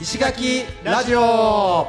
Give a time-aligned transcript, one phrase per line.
[0.00, 1.86] 石垣ラジオ。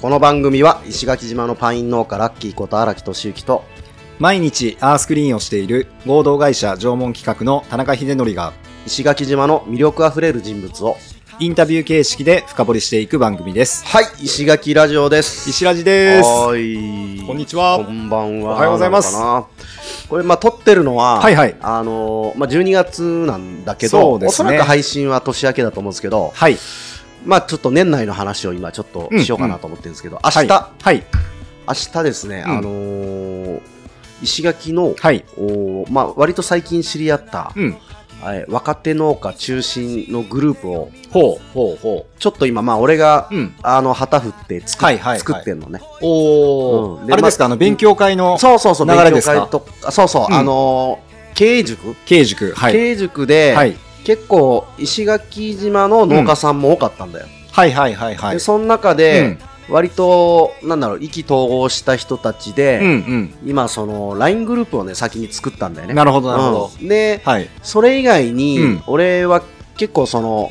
[0.00, 3.64] この番組は石垣島のパイン農家ラッキーこと荒木俊之と
[4.18, 8.52] 毎日アースクリーンをしている合同会社縄文企画の田中秀則が
[8.86, 10.96] 石垣島の魅力あふれる人物を
[11.38, 13.86] インタビュー形式で深掘りしていく番組です。
[13.86, 15.48] はい石垣ラジオです。
[15.48, 16.26] 石ラジです。
[16.26, 17.26] はーい。
[17.26, 17.82] こんにちは。
[17.82, 18.52] こんばんは。
[18.52, 19.14] おはようございます。
[19.14, 19.46] なのかな。
[20.10, 21.56] これまあ撮ってるのははいはい。
[21.62, 24.48] あのーまあ12月なんだけど、そうですね。
[24.48, 26.58] おそらく配信は年明けだと思うんですけどはい。
[27.24, 30.72] まあちょっと年内の話を今ちょっとしようかなと思ってるんですけど、明日、はい。
[30.82, 31.04] はい。
[31.68, 33.60] 明日ですね、うんあのー
[34.22, 35.24] 石垣の、はい。
[35.38, 37.76] おーまあ、割と最近知り合った、うん。
[38.20, 43.34] はい若手農家中心のグループをほう、ほう、ほちょっと今まあ俺が、う。
[43.34, 43.54] うん。
[43.62, 47.00] あの旗振って作,、はいはいはい作ってんのねおー。
[47.00, 49.48] うんであれですか、あの、勉強会のそうそうそう流れですか？
[49.90, 52.52] そうそう、うんあのー経営塾、経営塾。
[52.52, 52.72] はい。
[52.72, 53.74] 経営塾で、はい。
[54.04, 58.34] 結構石垣島の農家さんも多かったんだよ、はいはいはいはい。
[58.34, 66.70] でその中で、割となんだろう意気投合した人たちで、うんうん今その LINE グループをね先に作ったんだよねなるほどなるほど。
[66.80, 67.48] うんではい。
[67.62, 69.42] それ以外に、うん俺は
[69.76, 70.50] 結構その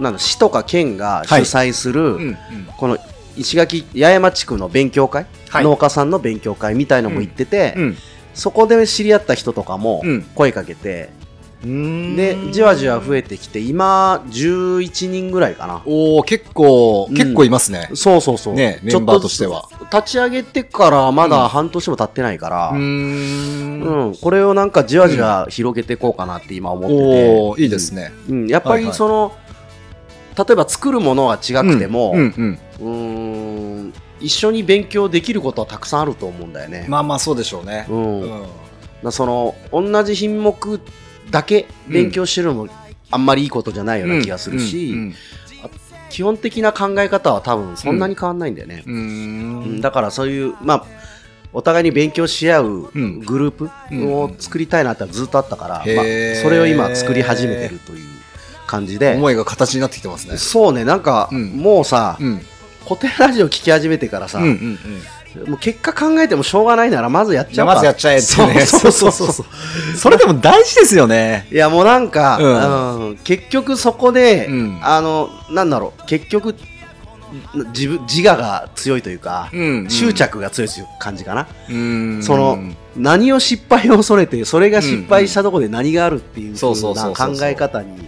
[0.00, 2.36] なんだ市とか県が主催する、うんうん。
[2.78, 2.98] この
[3.36, 7.96] 石垣八重山地区の勉強会、はい農家さんの勉強会みたいのも行ってて、うん。
[8.34, 11.21] そこで知り合った人とかもうん声かけて、うん
[11.62, 17.88] でじわじわ増えてきて今11人ぐらいかなおー、結構、うん結構いますね。
[17.94, 24.16] そうそうそうねちょっメンバーとしては立ち上げてからまうんだ半年も経ってないから、うんん。
[24.20, 27.02] これをなんかじわじわ広げていこうかなって今思ってて、
[27.38, 28.12] おー、いいですね。
[28.28, 29.32] うん、やっぱはいはいりその、
[30.36, 33.94] 例えば作るものが違くても、うんうん。
[34.20, 36.86] 一緒に勉強できることはたくさんあると思うんだよね。
[36.88, 37.86] まあまあそうでしょうね。
[37.88, 38.42] うんうん。
[39.02, 40.80] なその同じ品目
[41.32, 42.68] だけ勉強してるのも
[43.10, 45.14] あんまりいいことじゃないような気がするし、うん
[46.10, 48.82] 基本的な考え方は多分そんなに変わんないんだよね。
[48.86, 49.80] うん。
[49.80, 50.84] だからそういう、まあ、
[51.54, 53.70] お互いに勉強し合ううんグループ
[54.12, 58.06] を作りたいなってずっとあったから、まあ、それを今作り始めてるという
[58.66, 59.14] 感じで。
[59.14, 60.36] 思いが形になってきてますね。
[60.36, 62.42] そうね、なんか、うんもうさ、うん。
[62.84, 64.78] 古典ラジオ聞き始めてからさ、うんうんうん。
[65.46, 67.74] もう結果考えてもしょうがないならまずやっちゃおうか。
[67.74, 68.66] まずやっちゃえっていうね。
[68.66, 69.96] そうそうそうそう。
[69.96, 71.46] それでも大事ですよね。
[71.50, 74.80] いやもうなんか、ううん結局そこで、うん。
[74.82, 76.54] あの、なんだろう、結局、
[77.74, 82.22] 自分自我が強いというか、うん執着が強いという感じかな、うん。
[82.22, 82.58] その
[82.94, 86.74] 何を失敗を恐れてそれが失敗したところで何があるっていうそう。
[86.74, 88.06] 考え方にうん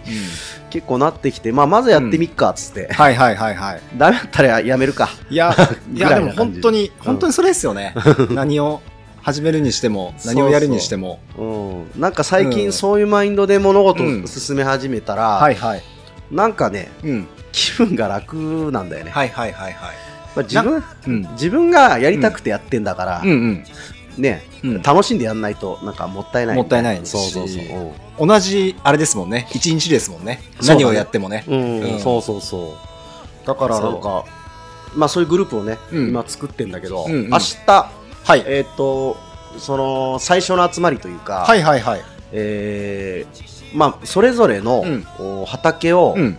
[0.75, 3.81] 結構なってきて、まあ、まずやってみっかっつって、はいはいはいはい。
[3.95, 5.55] ダメだったらやめるかいや、
[5.93, 7.95] いやでも本当に、本当にそれですよね。
[8.31, 8.81] 何を
[9.21, 11.19] 始めるにしても、何をやるにしても。
[11.37, 15.83] うん、なんか最うん近そういうマインドで物事うんを進め始めたら、はいはい。
[16.29, 17.27] なんかねうん。
[17.53, 18.35] 気分が楽
[18.73, 19.75] なんだよね、はいはいはいはい。
[20.35, 21.27] まあ、自分うん。
[21.35, 23.63] 自分がやりたくてやってんだから、うんうん。
[24.17, 29.47] ね、うん楽しんでやんないとなんかもったいないもったいないしそうそうそう、同じ、あれですもんね。
[29.53, 30.41] 一日ですもんね。
[30.65, 31.43] 何をやってもね。
[31.47, 32.77] うんうんうんそうそうそ
[33.43, 34.25] うだからなんか
[34.95, 37.55] まあそういうグループをね、うん今作ってんだけど、うんうん明日
[38.23, 38.43] はい。
[38.47, 39.17] えっ、と
[39.57, 42.01] その最初の集まりというか、はいはいはい。
[42.31, 44.89] えーまあそれぞれの、う
[45.41, 46.37] ん畑を、うん。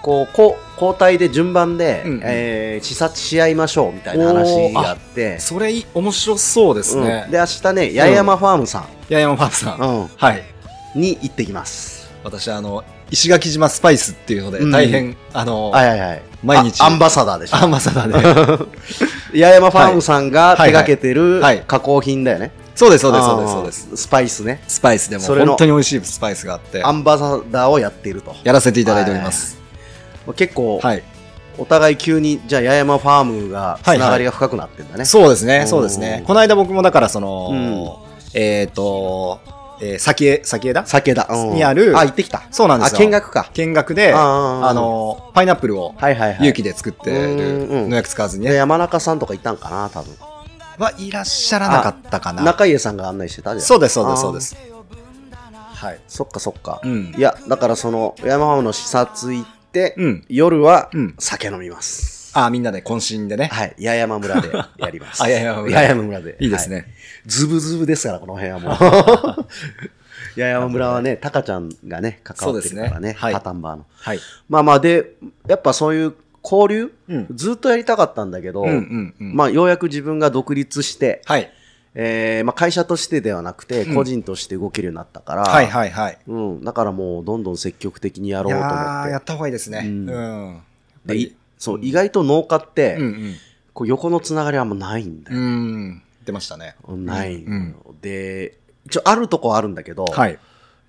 [0.00, 7.26] こうこう交代で順番で、うんうんえー視察し合いましょうみたいな話があってそれ面白そうですうんね。
[7.30, 9.80] で明日ね八重山ファームさん、八重山ファームさん。
[9.80, 10.57] うんはい。
[10.98, 12.10] に行ってきます。
[12.24, 16.22] 私、あの、石垣島スパイスっていうので、うん大変、あの、はいはいはい。
[16.42, 17.56] 毎日あアンバサダーでしょ。
[17.56, 18.64] アンバサダーで。
[19.40, 22.52] 八重山ファームさんがはい手掛けてるはい加工品だよね。
[22.74, 23.88] そうです、そうです、そうです、そうです。
[23.90, 23.96] す。
[24.04, 24.62] スパイスね。
[24.68, 28.36] スパイスでも本当に美味しいスパイスがあってア、ンバサダーをやっていると。
[28.44, 29.58] やらせていただいております。
[30.36, 31.02] 結構、はい。
[31.58, 35.04] お互い急に、じゃあ八重山ファームがつながりが深くなってんだね。
[35.04, 36.22] そうですね、うんそうですね。
[36.24, 39.40] この間僕もだから、その、うんえっと、
[39.80, 41.26] えー、先江、先江だ酒だ。
[41.30, 42.38] うんにあるあ、行ってきた。
[42.38, 42.98] あ、そうなんですよ。
[43.00, 43.48] 見学か。
[43.54, 44.18] 見学で、あ
[44.68, 46.36] あーの、パイナップルをはいはいはい。
[46.38, 47.40] 勇気で作ってうんう
[47.76, 48.56] るん農薬使わずにでね。
[48.56, 50.14] 山中さんとかいたんかな、多分。
[50.78, 52.42] はいらっしゃらなかったかな。
[52.42, 53.60] 中家さんが案内してたじゃん。
[53.62, 54.56] そうです、そうです、そうです。
[55.74, 56.00] はい。
[56.08, 56.80] そっかそっか。
[56.82, 62.17] うんいや、だからその、山マの視察行って、うん夜はうん酒飲みます。
[62.34, 63.46] あー、みんなで渾身でね。
[63.46, 63.74] はい。
[63.78, 65.22] 八重山村でやります。
[65.22, 66.36] あ 八重山村八重山村で。
[66.40, 66.86] いいですねはい。
[67.26, 68.70] ズブズブですから、この部屋も。
[68.74, 69.46] 八
[70.36, 73.14] 重山村はね、タカちゃんがね、関わってるからね。
[73.18, 73.86] はいハタンバーの。
[73.96, 74.20] はい。
[74.48, 75.14] まあまあ、で、
[75.46, 81.52] やっぱそういう交流、うんずっとやりたかったんだけど、うんうんうんまあ、ようやく自分が独立して、はい。
[81.94, 86.18] えーまあ、会社としてではなくて、うん個人として動けるようになったから、はいはいはい。
[86.28, 88.72] うん、だからもうどんどん積極的にやろいうと思っ。
[88.72, 89.82] やーやってた方がいいですね。
[89.84, 90.06] ううんん。
[90.06, 90.60] やっ
[91.06, 93.34] ぱでそう意外と農家って、うん
[93.74, 95.36] こう横のつながりはあんまないんだうん。
[95.36, 95.42] よ。
[95.42, 96.02] うん。
[96.24, 96.74] 出ましたね。
[96.88, 100.38] ないうんで、一応あるとこはあるんだけど、はい。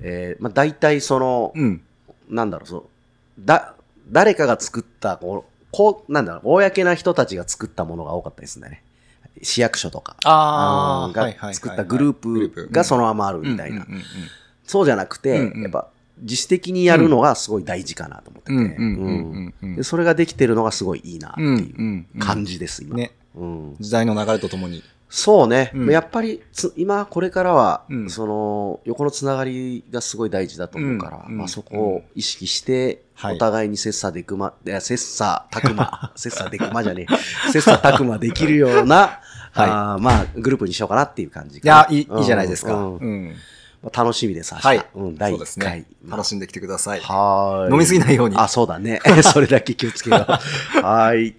[0.02, 1.82] えーまあ、大体その、うん。
[2.30, 2.84] なんだろう、そう、
[3.40, 3.76] だ、
[4.10, 8.82] 誰かが作った、こう、こう、なんだろう、公な人たちが作ったものが多かったですね。
[9.44, 10.16] 市役所とか。
[10.26, 13.86] あうんが作ったグループがそのままあるみたいな。
[14.66, 15.88] そうじゃなくて、うんうんやっぱ
[16.22, 21.48] 自主的にやるのがすごい大事かなと思ってて、それができてるのがすごいいいなっていう
[21.82, 22.96] ん感じです、今。
[22.96, 23.12] ね。
[23.36, 24.84] うん、時代の流れとともに。
[25.10, 25.90] そうね、うん。
[25.90, 28.10] やっぱりつ今これからは、うん。
[28.10, 33.36] その横のつながりがすごい大事だと思うから、うんまあ、そこを意識して、はい。
[33.36, 39.20] お互いに切磋琢磨、いや切磋琢磨、 切磋琢磨じゃねえ、切磋琢磨できるような、
[39.52, 40.02] はい。
[40.02, 42.74] まあ、グループにしようかなっていう感じいや、いいいいじゃないですか。
[43.82, 44.68] まあ楽しみです、明日。
[44.68, 44.86] はい。
[44.96, 45.86] うん、第1そうです回ね。。
[46.10, 47.00] 楽しんできてください。
[47.00, 47.74] はーい。
[47.74, 49.00] 飲みすぎないようにあ、そうだね。
[49.24, 50.20] それだけ気をつけよう。
[50.84, 51.36] はーい。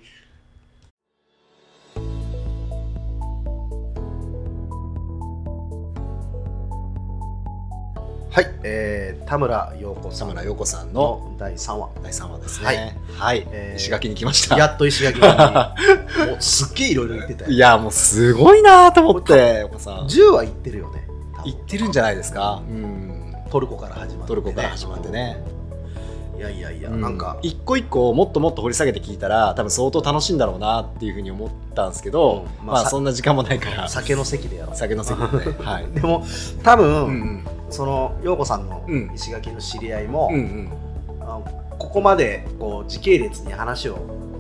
[8.32, 11.90] はい、えー、田村陽子さん田村陽子さんのの第3話。
[12.00, 12.66] 第3話ですね。
[12.66, 12.76] はい
[13.18, 13.48] はい。
[13.50, 14.56] えー石垣に来ました。
[14.56, 15.26] やっと石垣に、
[16.26, 17.50] もうすっげえいろいろ言ってたよ。
[17.50, 20.06] いや、もうすごいなと思って、お子さん。
[20.06, 20.99] 10は言ってるよね。
[21.40, 22.62] 多分言ってるんじゃないですか。
[22.68, 23.34] うん。
[23.50, 25.08] トルコから始まって、トルコから始まって。
[25.08, 25.42] ね。
[26.38, 34.76] いやいやいや、うんなんか、一個一個もっともっと掘り下げて聞いたら多分相当楽しいんだろうなっていうふうに思ったんですけど、まあうんまあさそんな時間もないから酒の席でやろう。
[34.76, 35.24] 酒の席で、
[35.62, 35.86] はい。
[35.92, 36.24] でも、
[36.62, 40.72] 多分、うんうんその陽子さんのうん石垣の知り合いも、うんうん
[41.20, 41.40] あ
[41.78, 43.96] ここまでこう時系列に話を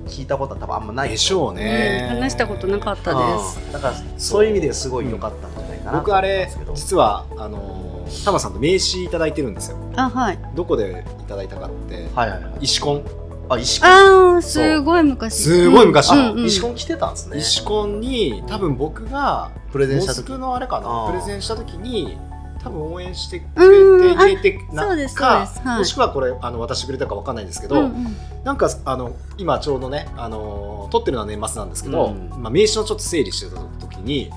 [0.06, 3.60] 聞いたことは多分あんまないでしょうねうん話したことなかったです。
[3.64, 9.76] うんだからそういう意味ですごい良かったんじゃないかな僕あれ実はあのータマさんと名刺いただいてるんですよ。
[9.94, 10.38] あ、はい。
[10.56, 12.54] どこでいただいたかってはいはいはい。
[12.62, 13.04] 石コン
[13.48, 13.90] あ石コン
[14.34, 15.34] ああ、すごい昔。
[15.44, 16.10] すごい昔。
[16.12, 17.38] うんうん石コン来てたんですね。
[17.38, 20.26] 石コンに多分僕がプレゼンした時。
[20.26, 22.18] クのあれかなプレゼンした時に
[22.62, 25.78] 多分応援してくうんれて入れてなそうですかはい。
[25.78, 28.16] もしくはこれあの渡してくれたかわかんないんですけど、うんうん。
[28.44, 32.42] なんかあの今ちょうどね、あの撮ってるのは年末なんですけど、うん。
[32.42, 34.30] まあ、名刺のちょっと整理してた時に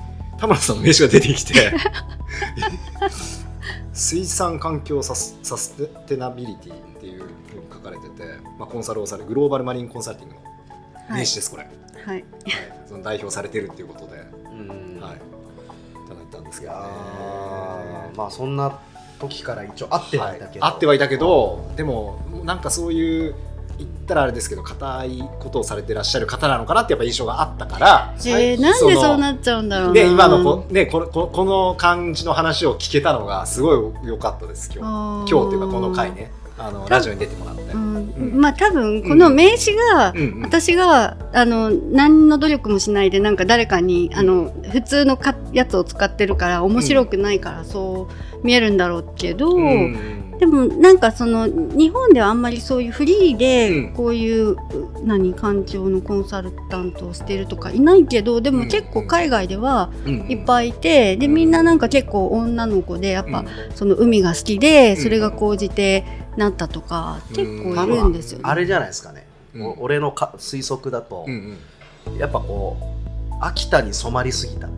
[0.44, 1.54] 田村さんの名刺が出てきて。
[3.94, 7.30] 水産環境サスサステナビリティっていうふうに
[7.72, 8.24] 書かれてて、
[8.58, 10.40] まあ、コンサルをされるグローバルマリンコンサルティングの
[11.10, 11.24] 名はい。
[11.24, 11.72] 刺です、これ、はい、
[12.04, 12.24] はい。
[12.88, 14.96] その代表されてるっていうことで、はい、うん。
[14.96, 15.00] い。
[15.00, 16.78] ただいたんですけどね。
[18.12, 18.80] ーまあそんな
[19.20, 23.34] 時から一応会ってはいたけど、はい、会ってはいたけどでもなんかそういう
[23.78, 29.92] 言ったらあれですけど硬いことをされてらっしゃる方なのかなってやっぱ印象があったから、えー、なんでそうっなっちゃうんだろうな。
[29.94, 35.30] で今のこ,、ね、このここの感じの話を聞けたのがすごい良かったです今日。
[35.30, 36.14] 今今日っていうかこの回。
[36.14, 36.30] ね。
[36.56, 37.96] あのラジオに出てもらって、うん。
[37.96, 38.40] うん。
[38.40, 40.42] まあ多分この名刺が、うんうん。
[40.42, 48.08] 私があの何の努力もしないでなんか誰かにあの普通のかやつを使ってるから面白くないからそ
[48.42, 53.38] う見えるんだろうけど、うんでもなんかその日本ではあんまりそういうフリーうん。
[53.38, 54.56] でこういう、
[55.04, 58.56] 何環境のコンサルタントをしてるとかいないけどでうん。
[58.60, 60.14] も結構海外ではうん。
[60.28, 63.46] いっぱいいてでみんななんか結構女の子でやっぱうん。
[63.74, 64.96] その海が好きでん。
[64.96, 66.04] それが高じて
[66.36, 68.44] なったとか結構いるんですよね。
[68.46, 69.26] あれじゃないですかね、
[69.78, 71.56] 俺のか推測だと、うん
[72.08, 72.18] うん。
[72.18, 72.76] やっぱこ
[73.30, 74.68] う秋田に染まりすぎた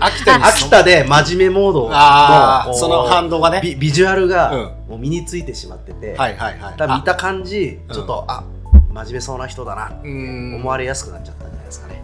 [0.00, 3.60] 秋田に秋田で真面目モードのその反動がね。
[3.62, 4.90] ビビジュアルがうん。
[4.90, 6.74] もう身についてしまってて、はいはいはい。
[6.76, 7.94] 多分見た感じうん。
[7.94, 8.44] ちょっとあ
[8.92, 10.54] 真面目そうな人だなうん。
[10.56, 12.02] 思われやすくなっちゃったんじゃないですかね、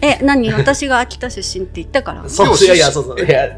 [0.00, 0.52] え何？
[0.52, 2.28] 私が秋田出身って言ったから？
[2.28, 3.24] そういやいやそうそう。
[3.24, 3.48] いや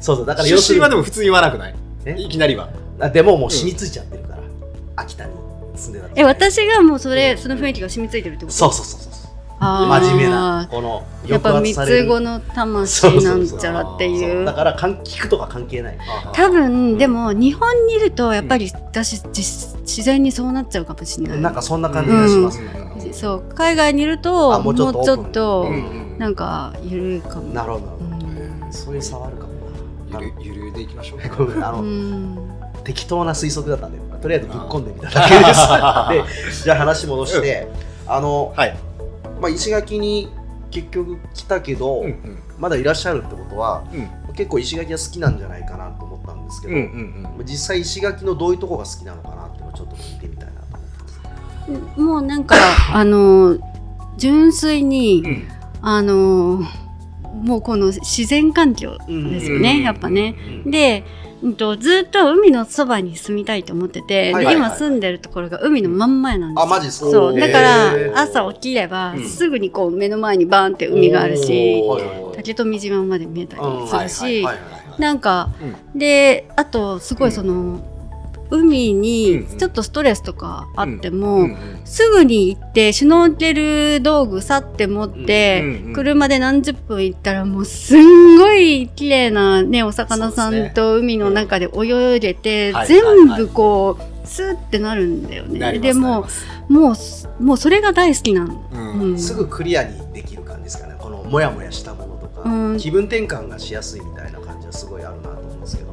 [0.00, 0.26] そうそう。
[0.26, 1.74] だから出身はでも普通言わなくない？
[2.04, 2.16] え？
[2.18, 2.68] いきなりは。
[3.00, 4.42] あでももう染みついちゃってるから、
[4.96, 5.32] 秋田に
[5.74, 8.56] 住んでた時え私がもうそれその雰囲気が染みついてるってこと？
[8.56, 9.11] そうそうそう
[9.62, 15.98] 真面目なこのやっぱ三つ子の魂なんちゃらってそういうだからかん聞くとか関係ない。
[16.32, 21.40] 多分んでも日本にいるとやっぱり私自自然にそうなっちゃうかもしれない。
[21.40, 22.60] なんかそんな感じがします。
[22.60, 23.54] ね、そう。
[23.54, 25.70] 海外にいるとあもうちょっと
[26.18, 27.54] なんか緩いかも。
[27.54, 27.98] なるほど。
[28.72, 29.52] そういう差はあるかも
[30.10, 30.20] な。
[30.20, 31.20] ゆるゆるでいきましょう。
[31.62, 32.38] あの、うん。
[32.82, 35.60] 適当な推測だったんでとりあえずぶっ込んでみただけです。
[36.58, 37.68] でじゃあ話戻して、
[38.08, 38.76] あの、はい
[39.42, 40.28] まあ、石垣に
[40.70, 42.38] 結局来たけど、うんうん。
[42.58, 44.34] まだいらっしゃるってことはうん。
[44.34, 46.80] 結構石垣が好きなんじゃないかなと思ったんですけど、うん
[47.38, 50.66] うん実際石垣のどういうとこが好きなのかなっていうのをちょっと聞いてみたいなと
[51.66, 52.54] 思ってますもうなんか
[52.94, 53.58] あの
[54.16, 55.48] 純粋にうん。
[55.84, 56.62] あの
[57.42, 59.82] もうこの自然環境ですよね、うん。
[59.82, 60.36] やっぱね。
[60.64, 61.21] うんで、うん
[61.54, 64.42] と、ずっと海のそばに住みたいと思ってて、ではい。
[64.42, 66.62] はいはい今住んでるところが海の真ん前なんですよ。
[66.62, 67.10] あマジですか？
[67.10, 67.40] そう。
[67.40, 68.16] だかへらー。
[68.16, 69.28] 朝起きればうん。
[69.28, 71.82] すぐにこう目の前にバーンって海があるし、
[72.36, 74.46] 竹富島まで見えたりするし、
[74.98, 75.50] なんか、
[75.94, 77.80] うで、あとすごいその、
[78.52, 95.78] 海にちょっとストレスとかあっても、うんうんすぐに行ってシュノーケル道具さって持って、うんうん車で何十分行ったらもうすんごい綺麗なねお魚さんと海の中で泳いでて、はい全部こうスーってなるんだよね。
[95.78, 96.26] ですも
[96.68, 98.64] もうすもうそれが大好きなの。
[98.72, 99.00] うん。
[99.00, 99.18] うん。
[99.18, 100.94] すぐクリアにできる感じですかね。
[100.98, 102.78] このモヤモヤしたものとか、うん。
[102.78, 104.40] 気分転換がしやすいみたいな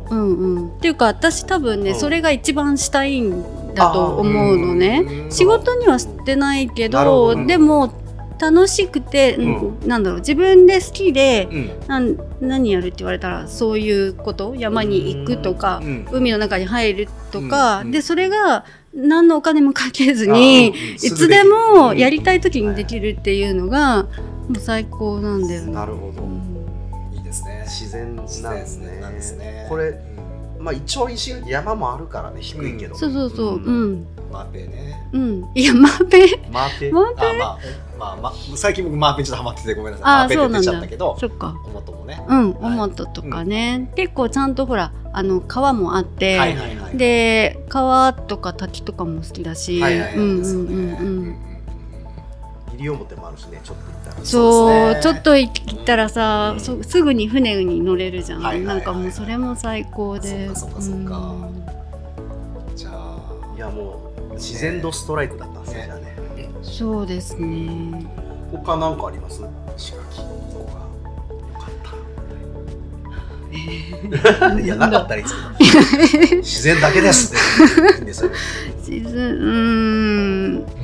[0.10, 0.56] うんうん。
[0.56, 2.00] うん、っていうか私多分ね、うん。
[2.00, 3.44] それが一番したいん
[3.76, 5.04] だと思うのね。
[5.06, 7.46] うん仕事にはしてないけどど。
[7.46, 7.94] でも
[8.40, 9.88] 楽しくて、うん。
[9.88, 11.50] なんだろう自分で好きで
[11.88, 12.20] うん。
[12.42, 14.56] 何やるって言われたらそういうこと？
[14.58, 20.96] 山に行くとか、うん海の中に入るとか、うんでそれが何のお金もかけずあにうん。
[20.96, 24.10] いつでもやりたい時にできるっていうのがも
[24.56, 25.74] う最高なんだよね。
[25.74, 26.24] なるほど、
[27.70, 28.42] 自然なんです
[28.78, 29.00] ね。
[29.00, 29.66] なんですね。
[29.70, 35.10] これうんまあ一応石垣山もあるからね低いけど、そうそうそう、うん、マーペーね。
[35.14, 37.58] うん、いや、マーペマーペマーあまあ
[37.98, 40.06] まあまあ最近僕マーペーちょっとハマっててごめんなさい。
[40.06, 41.18] マーペーって出ちゃったけど。
[41.18, 41.56] そっか。
[41.66, 42.22] 思ったもね。
[42.28, 50.18] うん、はいオモトとかね、結構ちゃんとほら、あの川もあって、はいはいはいで、川とか滝とかも好きだし、はいはいはい。
[50.18, 51.49] うんうんうんうん。
[52.80, 54.26] 西表もあるしねちょっと行ったら。
[54.26, 55.00] そうね。
[55.02, 56.60] ちょっと行ったらさ、うん。
[56.62, 60.48] そすぐに船に乗れるじゃん、はいはいはいなんかもうそれも最高で。
[60.48, 61.50] そっかそっかそっか。
[62.76, 63.20] じゃあ
[63.56, 66.16] いやもう自然度ストライクだったんですねねじゃあね。
[66.56, 68.06] うんそうですね。
[68.52, 69.42] 他なんかあります？
[69.78, 70.28] 石垣よ
[71.58, 71.72] かっ
[74.54, 74.60] た。
[74.60, 75.36] いやなかったらいいです
[76.30, 76.38] けど。
[76.42, 77.34] 自然だけです。
[77.96, 78.32] いいんですよ。
[78.84, 80.79] シーズンうーん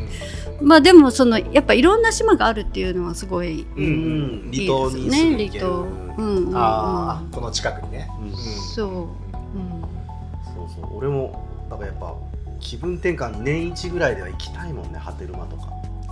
[0.66, 3.88] まあでもそのやっぱいろんな島があるっていうのはすごいうんう
[4.48, 4.52] ん。
[4.52, 6.58] 離いい島にですねうんうんうん。
[6.58, 8.10] ああこの近くにね。
[8.20, 9.08] うんそう、うん、
[10.56, 10.98] そうそう。
[10.98, 12.16] 俺もだからやっぱ
[12.60, 15.68] 気分転換年一ぐらいでは行きたいもんね波照間とか。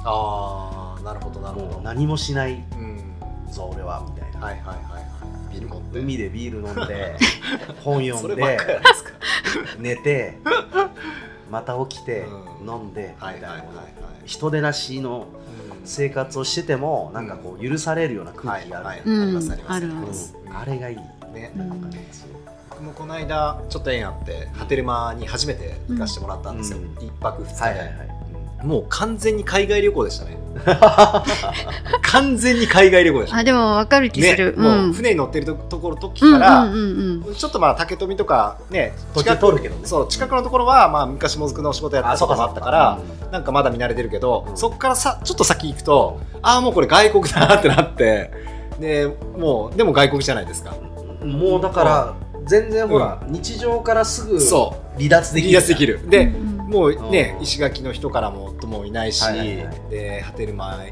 [0.06, 1.68] ああなるほどなるほど。
[1.68, 2.64] もう何もしない。
[2.74, 3.16] うん。
[3.52, 5.00] ぞ俺はみたいな、はいはいはいは
[5.52, 5.54] い。
[5.54, 6.00] ビール持って。
[6.00, 7.18] 海でビール飲んで。
[7.84, 8.60] 本そ読んで
[9.80, 10.38] 寝て
[11.50, 12.26] また起きて
[12.62, 12.70] うん。
[12.70, 13.94] 飲んでみたはいいはいはいなはい。
[14.26, 15.28] 人出なしの
[15.86, 19.88] 生活をしててもなんかこう許されるような空気がある、うんありますありますある。
[19.88, 20.14] りまうん。
[20.14, 20.96] すあれがいい。
[21.34, 21.52] ね。
[21.56, 22.08] うんなんかね
[22.70, 26.80] 僕もこの間ちょっと縁あって波照間に初めて行かしてもらったんですよ。
[26.80, 27.06] うん。
[27.06, 27.92] 一泊二日で
[28.64, 30.38] もう完全に海外旅行でしたね。
[32.04, 33.38] 完全に海外旅行でした。
[33.38, 37.36] あでも分かる気すねる、もう船に乗ってるとところ時から、うんうんうんうん。
[37.36, 39.82] ちょっとまあ竹富とかね途中通るけどね。
[39.84, 43.32] そう近くのところはまあ昔もずくの仕事やってたこともあったからうん。
[43.32, 44.58] なんかまだ見慣れてるけど、うん。
[44.58, 48.32] そこからさちょっと先行くとああもうこれ外国だなってなって
[48.80, 50.74] でもうでも外国じゃないですか。
[51.24, 52.14] もうだから
[52.46, 56.10] 全然ほら、日常からすぐそ離脱できる離脱できる。
[56.10, 57.44] で、うんうんもうねうん。
[57.44, 59.90] 石垣の人からもともいないし、はいはいはい。
[59.90, 60.86] で波照間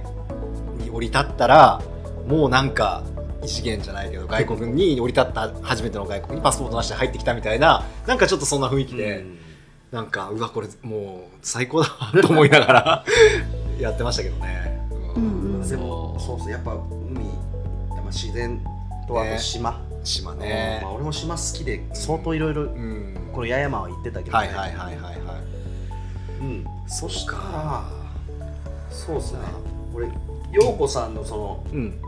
[0.77, 1.81] に降り立ったら
[2.27, 3.03] もうなんか
[3.43, 9.37] 異次元じゃないけど外国に降り立った初めての外国にパスポートなしで入ってきたみたいななんかちょっとそんな雰囲気で、うん。
[9.91, 13.05] なんかうわこれもう最高だわと思いながら
[13.79, 14.87] やってましたけどね。
[15.15, 15.27] うんう
[15.65, 15.67] ん。
[15.67, 17.25] でもそうそうやっぱ海
[17.95, 18.61] やっぱ自然
[19.07, 19.33] とあね。
[19.33, 20.89] と島、島まねあ、。
[20.91, 23.17] 俺も島好きで相当いろいろうん。
[23.33, 25.60] これ八重山は行ってたけど、はいはいはいはいはい。
[26.41, 27.83] うん、そしたら
[28.89, 29.39] そうですね。
[29.43, 29.51] あ
[29.93, 30.09] 俺
[30.51, 32.01] 陽子さんのそのうん。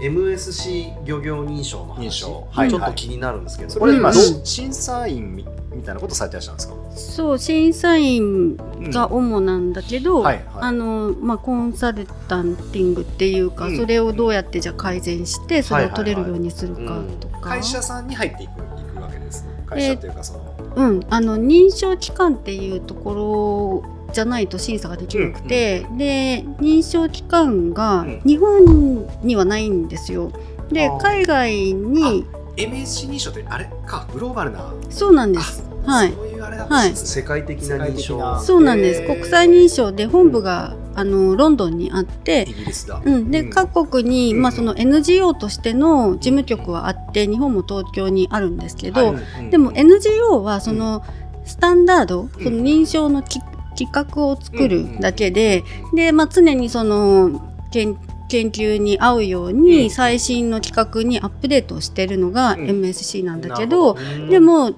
[0.00, 2.48] MSC 漁業認証の認話証。
[2.50, 2.68] はい。
[2.68, 4.12] ちょっと気になるんですけど、それ今、う？
[4.12, 6.74] んし審査員みみたいなことされてらっしゃるんですか？
[6.96, 8.56] そう審査員
[8.90, 10.46] が主なんだけど、はいはい。
[10.62, 13.76] あのまあ、コンサルタンティングっていうか、うん。
[13.76, 18.54] それをどうやってじゃあ改善してそれをはいはいはい取れるようにするかとか、会社さんに入っていくい
[18.96, 19.46] くわけです。
[19.64, 20.43] 会社というかその。
[20.76, 30.32] うん、あの認証機関っていうところじゃないと審査ができなくて、で認証機関がうん日本にはないんですよ。
[30.70, 32.24] で海外に
[32.56, 34.72] MSC 認証ってあれかグローバルな。
[34.90, 35.73] そうなんです。
[35.86, 36.12] はい。
[36.12, 36.38] そうい。
[36.38, 37.08] うあれだったんですね。
[37.08, 38.40] 世界的な認証。
[38.40, 39.06] そうなんです。
[39.06, 43.00] 国際認証で本部があのロンドンにあってイ、ギリスだ。
[43.04, 43.50] うん、で、うん。
[43.50, 44.42] 各国に、うん。
[44.42, 49.50] まあ、その NGO としての事務局はあって日本も東京にあるんですけど、はい。
[49.50, 51.04] でも NGO はその
[51.44, 53.40] スタンダード、その認証のき
[53.76, 55.64] 企画を作るだけで、
[55.94, 57.98] で、まあ、常にその研
[58.28, 59.62] 研究に合うよううん。
[59.62, 62.66] に最新の企画にアップデートをしてるのがうん。
[62.66, 63.96] MSC なんだけど、
[64.30, 64.76] でも、うん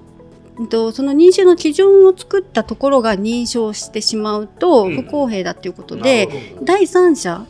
[0.65, 4.95] とその認証の基準を作ったところが認証してしまうとうん。
[4.95, 6.65] 不公平だっていうことで、なるほど。
[6.65, 7.45] 第三者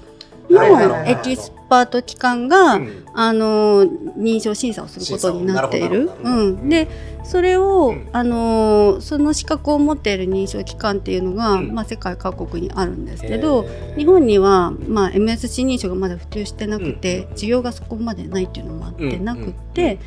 [0.50, 3.04] のエキスパート機関が、うん。
[3.20, 6.04] あの認証審査をすることになっている。
[6.04, 6.88] るうん、で
[7.24, 8.10] それを、うん。
[8.12, 11.74] あのその資格を持っている認証機関っていうのが、うん。
[11.74, 13.66] まあ、世界各国にあるんですけど、
[13.98, 17.34] 日本には、まあ、MSC 認証がまだ普及してなくて、うん。
[17.34, 19.26] 需要がそこまでないっていうのもあって、うん。
[19.26, 20.00] なくって、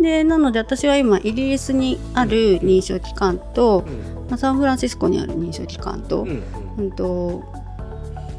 [0.00, 4.14] でなので私は今イギリスにある認証機関と、うん。
[4.28, 6.26] まあ、サンフランシスコにある認証機関と,、
[6.78, 7.44] うんと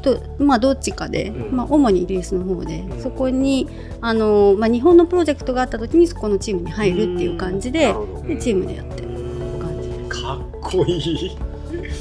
[0.06, 1.56] とまあ、どっちかで、うん。
[1.56, 3.02] まあ、主にイギリスの方で、うん。
[3.02, 3.68] そこに
[4.00, 7.92] あの、まあ、日本のプロジェクトがあった時にそこのチームに入るっていう感じで,、
[8.26, 9.08] でチームでやってる
[9.60, 9.88] 感じ。
[9.88, 10.22] です。
[10.22, 11.36] かっこいい。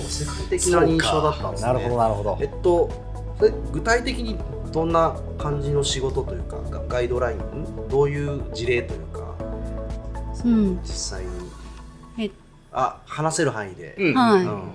[0.08, 1.68] 世界的な認証だったんですね。
[1.68, 2.38] なるほどなるほど。
[2.40, 2.90] えっと
[3.38, 4.38] それ具体的に
[4.72, 9.36] どんな感じの仕事というかガガイドラインんどういう事例というか
[10.46, 10.80] うん。
[10.84, 11.24] 実際
[12.18, 12.28] に。
[12.28, 12.32] え
[12.72, 14.14] あ話せる範囲で、うん。
[14.14, 14.44] はい。
[14.44, 14.72] うん。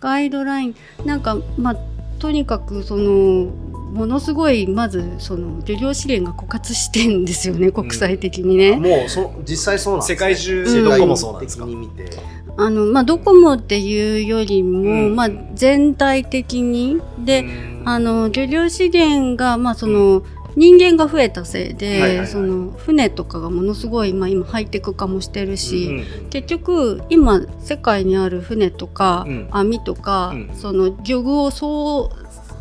[0.00, 0.76] ガイドライン。
[1.04, 1.76] なんかまあ
[2.18, 3.52] とにかくその
[3.92, 8.76] ものすごいまずその漁業資源が枯渇してんですよね国際的にね。
[8.76, 10.84] もうそ実際そうなんです、ね、世界中うん。
[10.84, 11.64] どこもそうなんですか？
[11.64, 15.14] 世界的に見てあのまあ、どこもっていうよりも、うん。
[15.14, 17.00] まあ、全体的に。
[17.24, 17.82] で、うん。
[17.84, 20.22] あの漁業資源が、まあ、その
[20.58, 22.26] 人間が増えたせいで、はいはいはい。
[22.26, 29.48] その船とかがものすごい、まあ、今ハイテク化もしてるし、うん結局今世界にある船とか、うん。
[29.52, 30.50] 網とか、うん。
[30.54, 32.10] その漁具をそ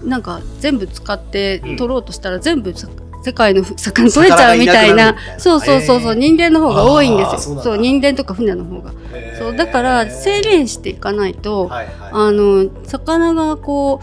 [0.04, 1.78] うなんか全部使ってうん。
[1.78, 2.88] 取ろうとしたら全部さ
[3.24, 5.16] 世界の魚取れちゃうみたいな。
[5.40, 6.20] そうそうそうそう、へー。
[6.20, 7.60] 人間の方が多いんですよ。
[7.62, 8.94] そう人間とか船の方が、
[9.40, 11.96] そうだから制限していかないと、はいはい。
[12.12, 14.02] あの魚がこ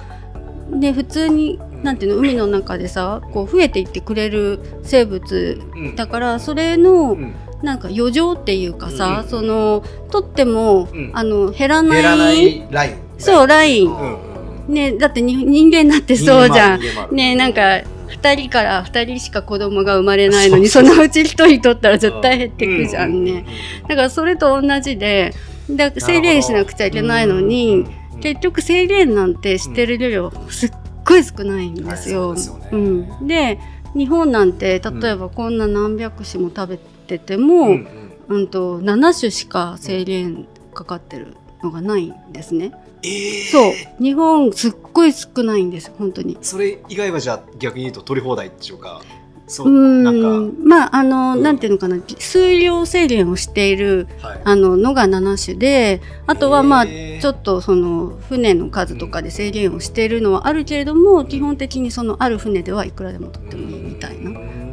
[0.73, 5.97] うで普通になんていうの海の中でさこう増えていってくれる生物うん。
[5.97, 7.35] だからそれのうん。
[7.63, 9.31] なんか余剰っていうかさ、うん。
[9.31, 11.11] その取っても、うん。
[11.15, 12.03] あの減らない。
[12.03, 12.97] 減らないライン。
[13.17, 13.91] そうライン。
[13.91, 14.35] うんうん
[14.67, 16.81] ねだってに人間だってそうじゃん。
[17.15, 23.45] ねなんか2人から2人しか子供が生まれないのにそのうち1人取ったら絶対減ってくじゃんね、
[23.89, 25.35] だからそれと同じで
[25.71, 27.87] だ制限しなくちゃいけないのに、
[28.23, 30.73] 結局制限なんてしてる量すっ
[31.15, 32.31] ごい少ないんですよ。
[32.31, 33.61] はいそうですよねうん、で
[33.95, 37.89] 日本なんて例えばこんな何百種も食べてても、ううんん
[38.29, 42.73] うんと7種しか制限かかってるのがないんですね。
[43.03, 46.39] えーそう日本すっごい少ないんです本当に。
[46.41, 49.03] それ以外はじゃあ逆に言うと取り放題っていうか
[49.47, 51.43] そううなんまああの、うん。
[51.43, 54.41] なんていうのかな数量制限をしているはい。
[54.45, 64.31] あののが7種であとはまあちょっとその船の数とかで制限をしているのはあるけれども基本的にそのある船ではいくらでも取ってもいいみたいな。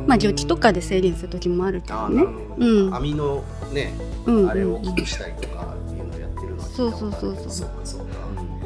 [0.07, 2.23] まあ漁期とかで制限する時もあるけどね。
[2.23, 2.95] ど、うん。
[2.95, 3.93] 網のね、
[4.25, 4.49] うん。
[4.49, 7.69] あれを大きくしたりとかいうのをやってるのはそうそうそうそう。
[7.83, 8.00] そう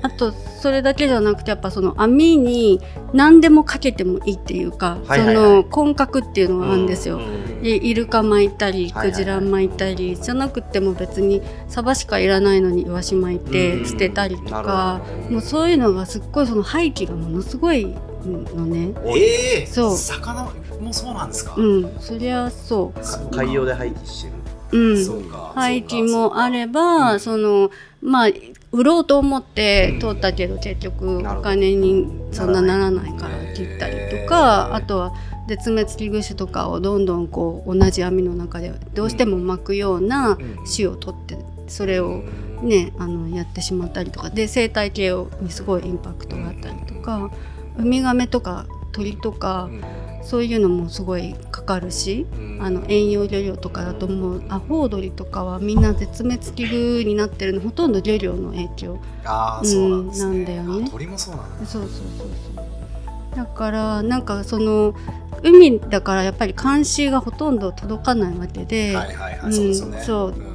[0.06, 2.80] あとそれだけじゃなくてやっぱその網に
[3.12, 5.36] 何でもかけてもいいっていうか、はいはいはい。
[5.36, 7.18] その混覚っていうのがあるんですよ。
[7.18, 9.12] うんでイルカ巻いたりはいはいはい。
[9.12, 18.94] クジラ巻いたり、じゃなくても別にサバしかいらないのにイワシ巻いてうん捨てたりとなかもうそういうのがすっごいその廃棄がものすごいのね。
[19.18, 19.98] ええそう。
[19.98, 24.34] 魚もそうなんですか、うんそりゃそか海洋で廃棄してる。
[24.72, 25.54] ううんそうか。
[25.56, 27.20] 廃棄もあれうばん。
[27.20, 28.28] そのまあ
[28.76, 35.14] 売ろうと思って通ったけど結局お金にそんなならないから切ったりとかあとは
[35.48, 40.58] 絶滅危惧種とかをどんどんこう同じ網の中でどうしても巻くようなうん。
[40.66, 42.24] 種を取ってそれを
[42.62, 42.68] うん。
[42.68, 44.30] ねあのやってしまったりとか。
[44.30, 45.12] で生態系
[45.42, 47.32] にすごいインパクトがあったりとか。
[47.78, 49.70] ウミガメとか鳥とか
[50.26, 52.46] そういうのもすごいかかるしうん。
[52.62, 59.00] あの遠洋漁業とかだともうアホウドリとかはみんな絶滅危惧になってるのほとんど漁業の影響。
[59.78, 60.86] うなんなんだよね。
[60.88, 61.66] あ鳥もそうなんだ。
[61.66, 62.66] そうそうそうそう。
[63.36, 64.96] だからなんかその
[65.44, 68.96] 海だからやっぱり監視がほとんど届かないわけで、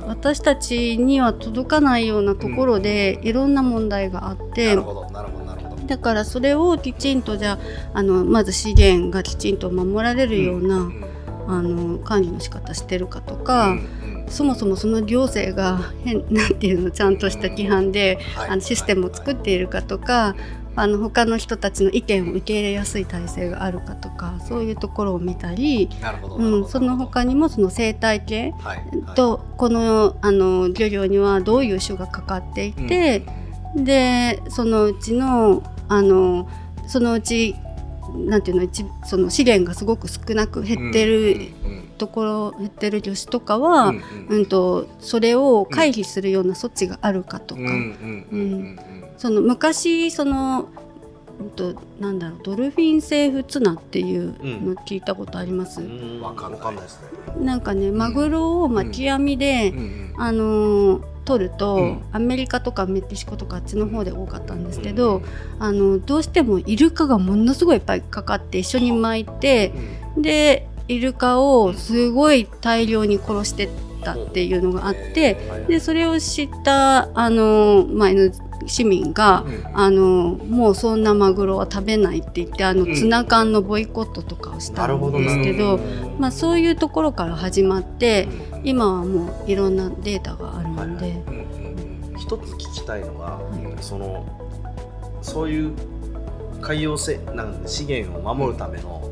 [0.06, 4.76] 私たちには届かないようなところでいろんな問題があって、
[5.90, 7.58] だからそれをきちんとじゃ
[7.94, 11.04] ああのまず資源がきちんと守られるような、ん。
[11.48, 13.76] あの管理の仕方してるかとか、
[14.28, 18.50] そもそもその行政が変なんていうのちゃんとした規範で、はい。
[18.50, 20.36] あのシステムを作っているかとか、
[20.76, 25.90] あの他の人たちの意見を受け入れやすい体制があるかとかそういうところを見たり、
[26.38, 28.54] うん、その他にもその生態系
[29.16, 33.26] とこのあの漁業にはどういう種がかかっていて、
[33.74, 36.48] でそのうちのあの
[36.86, 37.56] そのうち
[38.14, 41.48] なんていうの一その資源がすごく少なく減ってる
[41.98, 44.46] ところ、減ってる魚種とかは、うんうん。
[44.46, 48.78] とそれを回避するような措置があるかとか、うんうんうん
[49.18, 50.68] その昔その、
[51.38, 54.32] うんとなんだろうドルフィン性フツナっていう
[54.64, 56.20] の聞いたことあります、うん。
[56.20, 57.44] わかんないですね。
[57.44, 60.14] なんかねマグロを巻き網で、うんうん。
[60.18, 62.02] あのー取ると、うん。
[62.12, 65.22] アメリカとかメキシコとかあっちの方で多かったんですけど、
[65.58, 69.72] あのどうしてもイルカがものすごいいっぱいかかって一緒に巻いて
[70.16, 73.68] でイルカをすごい大量に殺してっ
[74.02, 75.36] たっていうのがあって
[75.68, 78.30] でそれを知ったあの前の
[78.66, 79.44] 市民が、
[79.74, 82.94] あのもうそんなマグロは食べないって言ってあのうん。
[82.94, 85.78] ツナ缶のボイコットとかをしたんですけど、
[86.18, 88.28] まあ、そういうところから始まって
[88.64, 91.50] 今はもういろんなデータがあるので、うんうん
[92.18, 93.40] 一つ聞きたいのが、
[93.78, 93.82] い。
[93.82, 94.24] その
[95.22, 95.72] そういう
[96.60, 99.10] 海洋せなん資源を守るための、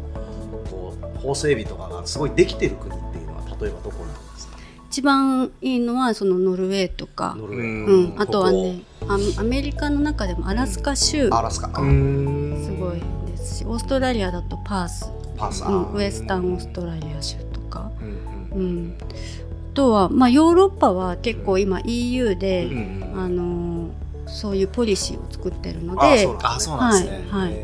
[0.70, 4.58] こう法整備とかがすごいできてる国っていうのは例えばどこなんですか？
[4.88, 11.28] 一番いいのはそのノルウェーとか、ノルウェうんー、うん、あとはねアアメリカの中でもアラスカ州。
[11.30, 12.62] アラスカ、うん。
[12.64, 17.90] すごいですしオーストラリアだとパース、パーサー、うん、ウエスタンオーストラリア州とか、
[18.52, 23.88] うんうん、あとは、まあ、ヨーロッパは結構今 EU で、うんうんあのー
[24.30, 27.26] そういうポリシーを作ってるのあでそうなんあそうなんですね。
[27.30, 27.54] はい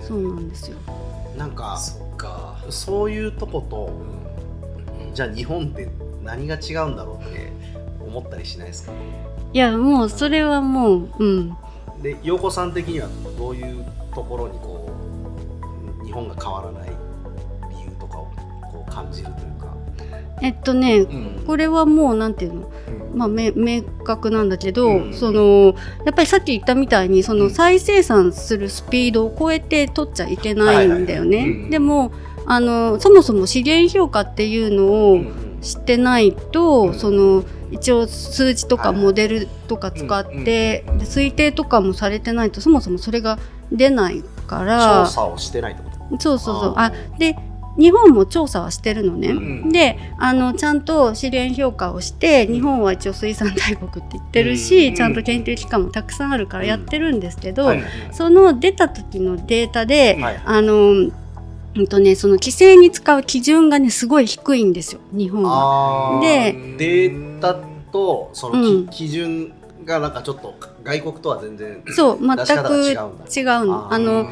[0.00, 0.76] そうなんですよ。
[1.36, 2.56] なんかそっか。
[2.70, 3.90] そういうとこと
[5.12, 5.88] じゃあ日本って
[6.22, 7.50] 何が違うんだろうって
[8.00, 8.92] 思ったりしないですか？
[9.54, 11.56] いやもうそれはもう、うん、
[12.02, 14.90] で陽子さん的にはどういうところにこ
[16.02, 16.90] う日本が変わらない
[17.70, 18.32] 理由とかを
[18.72, 19.72] こう感じるというか、
[20.42, 21.44] えっとねうん。
[21.46, 22.72] これはもうなんていうの？
[23.12, 23.18] うん。
[23.18, 25.14] まあ、め明確なんだけど、うん。
[25.14, 27.50] そのやっぱりさっき言ったみたいにそうのん。
[27.50, 31.68] 再生産するスピードを超えて取っちゃいけないんだよね。
[31.70, 32.10] でも
[32.44, 35.20] あのそもそも資源評価っていうのを
[35.60, 36.94] 知ってないと、うん。
[36.94, 43.38] その一応数字とかはいモデルとか使って、うんで推定とかもされてないとそもそもそれが
[43.70, 45.04] 出ないから。
[45.04, 46.20] 調査をしてないってこと？
[46.20, 46.74] そうそうそう。
[46.76, 47.36] ああで
[47.76, 57.82] 日本も調査はしてるのね、うんであのちゃんと資源評価をして日本は一応水産大国って言ってるし、うんちゃんと研究機関もたくさんあるからやってるんですけど、はい
[58.12, 60.42] その出た時のデータで、はい。
[60.44, 61.10] あの
[61.76, 66.20] うんとね、その規制に使う基準がねすごい低いんですよ日本は。
[66.22, 67.56] でデータ
[67.92, 68.88] とそのき、うん。
[68.88, 69.52] 基準
[69.84, 73.92] がなんかちょっと外国とは全然そう全く違違うんだうの。
[73.92, 74.30] あの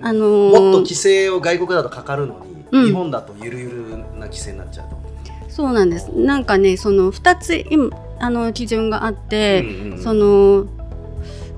[0.00, 2.86] あのもっと規制を外国だとかかるのに、うん。
[2.86, 4.98] 日本だとゆるゆるな規制になっちゃうと。
[5.48, 6.10] そうなんです。
[6.12, 10.02] なんかねその2つ今あの基準があって、うんうん。
[10.02, 10.66] その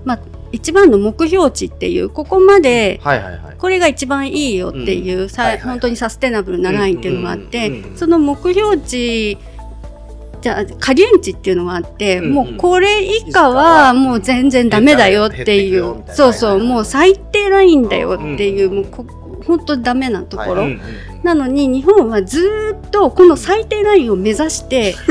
[0.04, 0.18] まあ
[0.52, 3.00] 一番の目標値っていうここまで。
[3.58, 5.70] これが一番いいよっていう、さはいはいはい。
[5.70, 9.38] 本当にサステナブルなラインっていうのがあって、うんうんうんその目標値
[10.40, 12.32] じゃあ加減値っていうのがあって、うんうん。
[12.32, 19.06] もうこれ以下はもう全然ダメだよっていうそうそうもう最低ラインだよっていう、うんもうこ
[19.46, 20.80] 本当ダメなところ、はい
[21.22, 24.94] なのに日本はずーっとこの最低ラインを目指して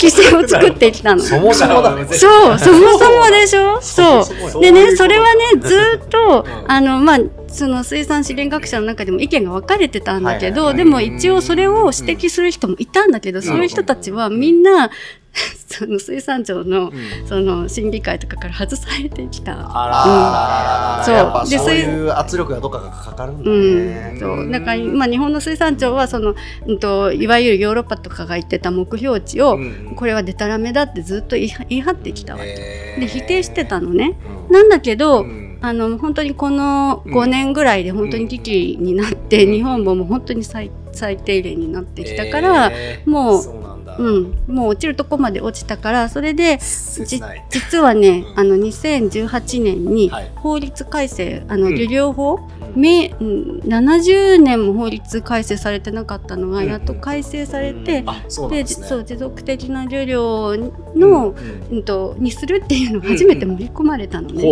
[0.00, 1.22] 規制を作ってきたの。
[1.22, 2.06] そもそもだね。
[2.10, 3.78] そう、そもそもでしょ？
[3.82, 4.60] そう。
[4.60, 7.18] でね、それはね、ずーっと、うんあの、まあ、
[7.52, 14.90] その水産資源学者の中でも意見が分かれてたんだけど、はいはいでも一応それを指摘する人もいたんだけど、そういう人たちはみんな、
[15.66, 17.26] その水産庁の、うん。
[17.26, 19.52] その審議会とかから外されてきた。
[19.52, 21.14] あら、そう。
[21.14, 23.86] やっぱでそういう圧力がどっかがかかるんだうん。
[23.86, 24.16] ね。
[24.18, 24.50] そう。
[24.50, 26.34] だから、まあ、日本の水産庁はその、
[26.66, 32.98] うん、といわゆるヨーロッパとかが言ってた目標値を、うんこれはデタラメだってずっと言い張ってきたわけ。
[33.00, 34.18] で否定してたのね。
[34.48, 34.52] うん。
[34.52, 37.14] なんだけど、うんあの本当にこのうん。
[37.14, 39.52] 5年ぐらいで本当に危機になって、うん。
[39.52, 43.96] 日本ももう本当に最最低限になってきたから、へーもうそうなんだ。
[43.96, 48.38] うん、もう落ちるとこまで落ちたからそれで実はね、うん。
[48.40, 50.30] あの2018年にはい。
[50.36, 51.74] 法律改正、あのうん。
[51.76, 56.68] 漁業法、うんめうん70年も法律改正されてなかったのがうん。
[56.68, 58.86] やっと改正されて、あそうなんでですね。
[58.86, 60.56] そう持続的な漁業
[60.94, 61.82] の、うんうん。
[61.84, 64.42] とにするっていうのが初めて盛り込まれたのね。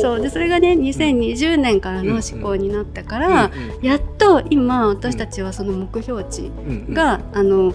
[0.00, 6.50] そうでそれがね2020年からの施行になったから、うんやっと今私たちはその目標値
[6.90, 7.74] が、あの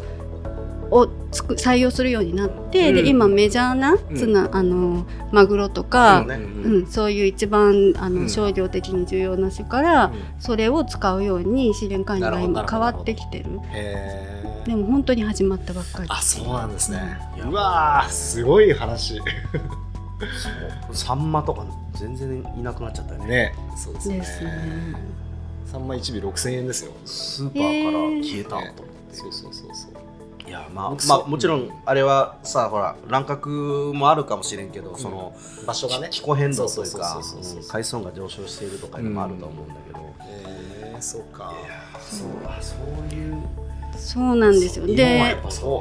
[0.92, 2.96] をつく採用するようになって、うん。
[2.96, 6.36] で今メジャーなツナ、あのマグロとか、そうね。
[6.36, 8.30] うんそういう一番あの、うん。
[8.30, 13.46] 商業的に重要な種から、それを使うように資源管理が今変わってきてる。
[14.66, 16.10] でも本当に始まったばっかり。
[16.10, 17.18] あそうなんですね。
[17.40, 17.50] うん。
[17.50, 19.22] うわーすごい話。
[20.92, 23.28] サンマとか全然いなくなっちゃったよね。
[23.28, 23.56] ね。
[23.78, 24.18] そうですね。
[24.18, 25.16] ですね。
[25.74, 26.92] 3枚1尾6000円ですよ。
[27.06, 28.74] スーパーから消えたと思っ
[29.10, 29.95] て、そうそうそうそう
[30.48, 35.34] いやまあまあもちろんあれはさほら乱獲もあるかもしれんけど、その
[35.66, 36.10] 場所がね。
[36.12, 37.22] 気候変動というか
[37.70, 41.54] 海水温が上昇しているとかいうのもあると思うんだけど、えー、そうか。
[42.00, 43.36] そうあそういう
[43.98, 44.86] そうなんですよ。
[44.86, 45.36] で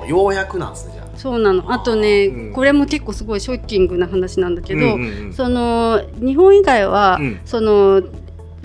[0.08, 1.18] ようやくなんですねじゃあ。
[1.18, 1.72] そうなの。
[1.72, 2.52] あとね、うん。
[2.52, 5.32] これも結構すごいショッキングな話なんだけど、うんうんうん。
[5.34, 7.40] その日本以外は、うん。
[7.44, 8.02] その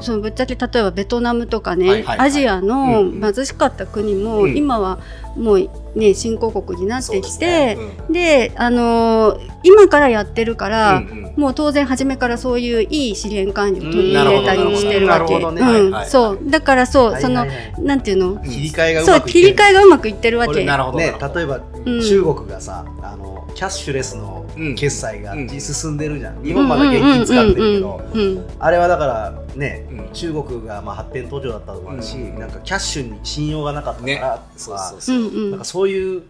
[0.02, 2.28] そのぶっちゃけ例えばベトナムとかね、はいはいはい。
[2.28, 3.34] アジアのうんうん。
[3.34, 4.58] 貧しかった国も、うん。
[4.58, 5.00] 今は
[5.36, 7.76] もうね新興国になってきてそうで,、
[8.14, 8.52] ですね。
[8.58, 11.42] あのー今からやってるから、うんうん。
[11.42, 15.36] もう当然初めからそういういい資源管理を取り入れたりしてるわけ。
[15.36, 15.44] うん。
[15.44, 16.40] はいはいそう。
[16.46, 17.50] だからそう、はいそのはい。
[17.50, 19.48] はいなんていうの、切り替えがうまくいってる。
[19.50, 20.64] り替えがうまくいってるわけ。
[20.64, 24.76] なるほどね例えば、うん中国がさあのキャッシュレスのうん。
[24.76, 25.50] 決済がうん。
[25.50, 28.48] 進んでるじゃん、日本まだ現金使ってるけど、うんうんうんうん。
[28.58, 30.10] あれはだからね、うん。
[30.13, 32.39] 中国がまあ発展途上だったとかあるし、うん。
[32.39, 34.15] なんかキャッシュに信用がなかったからね。
[34.15, 36.24] とか、そうそうなんかそういう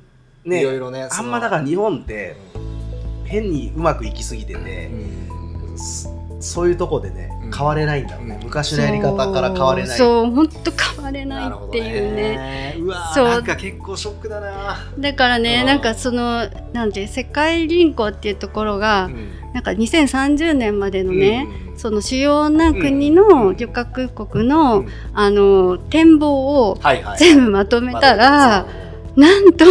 [0.43, 2.35] ねいろいろねあんまだから日本って
[3.25, 4.89] 変にうまくいきすぎてて、
[5.77, 8.43] そそういうとこでねうん変われないんだろうね、うん。
[8.45, 9.97] 昔のやり方から変われない。
[9.97, 10.31] そう。
[10.31, 12.21] 本当変われないっていうね。
[12.21, 12.75] ね。
[12.79, 13.27] うわそう。
[13.27, 14.77] なんか結構ショックだな。
[14.97, 15.65] だからねうん。
[15.65, 19.09] なんかそのなんて世界銀行っていうところが、
[19.53, 27.17] なんか2030年までのね、その主要な国の旅客国の、あの展望をはいはい。
[27.17, 28.65] 全部まとめたら、
[29.15, 29.69] なんとう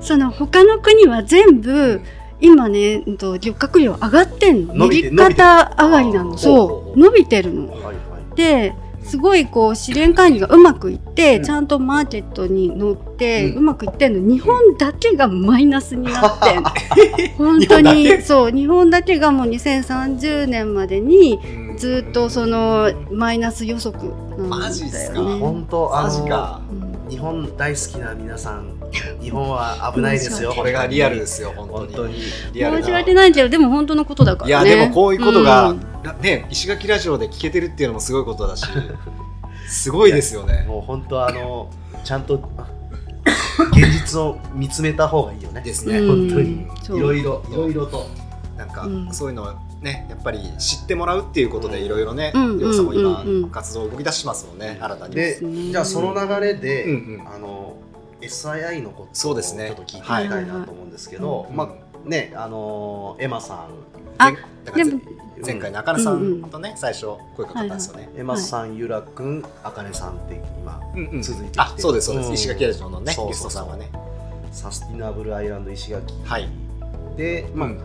[0.00, 2.00] その他の国は全部
[2.40, 4.74] 今ねうんと旅客量上がってんの。
[4.74, 6.38] 伸びて右肩上がりなの。
[6.38, 6.98] そう。
[6.98, 7.68] 伸びてるの。
[7.70, 7.96] はいはい。
[8.36, 11.42] ですごいこう資源管理がうまくいって、うん。
[11.44, 14.34] ちゃんとマーケットに乗って、ううんまくいってんの。
[14.34, 16.70] 日本だけがマイナスになってんの。
[17.38, 18.20] 本当にけ？
[18.20, 18.52] そう。
[18.52, 21.76] 日本だけがもう2030年までにん。
[21.78, 25.14] ずっとそのマイナス予測なんマジっすか？
[25.14, 25.40] だよね。
[25.40, 26.60] 本当あマジのか。
[26.70, 28.77] うん日本大好きな皆さん
[29.20, 30.52] 日本は危ないですよ。
[30.52, 31.94] これがリアルですよ本当に。
[31.94, 32.14] 本当に。
[32.52, 32.82] リアルな。
[32.82, 34.68] 申し訳ないけどでも本当のことだからね。
[34.68, 35.80] いやでもこういうことが、うん。
[36.22, 38.64] ね石垣ラジオで聞けてるっていうのもすごいことだし
[39.68, 40.64] すごいですよね。
[40.66, 41.70] もう本当あの
[42.04, 42.50] ちゃんと
[43.72, 45.60] 現実を見つめた方がいいよね。
[45.60, 46.28] ですね、うん。
[46.28, 46.98] 本当に。
[46.98, 48.06] いろいろいろいろと。
[48.56, 49.12] なんか、うん。
[49.12, 52.58] そういうのをねやっぱり知ってもらうっていうことでいろいろねうん。
[52.58, 55.14] りょうさんも今、活動動き出しますもんね新たに。
[55.14, 55.70] でね。
[55.70, 57.28] じゃあその流れで、うんうん。
[57.28, 57.76] あの
[58.20, 59.72] SII のことをちょっそうですね。
[59.76, 61.56] と聞いてみたいなと思うんですけど、うん。
[61.56, 63.68] まあねあのエマさん。
[64.18, 64.32] あ
[65.44, 71.22] 前回中根さんとね、最初声かかったんですよね、エマさん、ゆらくん、あかねさんって今うんうん。
[71.22, 72.34] 続いてきてあそうですそうです、うん。
[72.34, 73.88] 石垣ラジオのねゲストさんはね。
[74.50, 76.14] サスティナブルアイランド石垣。
[76.24, 76.48] はい。
[77.16, 77.78] で、まうん。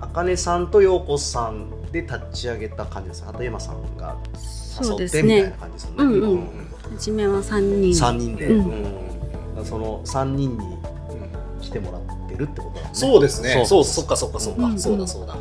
[0.00, 3.24] あ、あかねさんとようこさんで立ち上げた感じです。
[3.26, 5.56] あとエマさんがそうです誘ってみたいなね。
[5.58, 5.96] 感じですよね。
[5.98, 6.30] うんうん。
[6.30, 6.48] うん。
[6.92, 7.96] 初めは三人。
[7.96, 9.07] 三人で、うん
[9.64, 10.78] その三人に
[11.60, 12.90] 来てもらってるってことだね。
[12.92, 13.64] そうですね。
[13.66, 14.78] そうそそっかそっかそっか、うん。
[14.78, 15.34] そうだそうだ、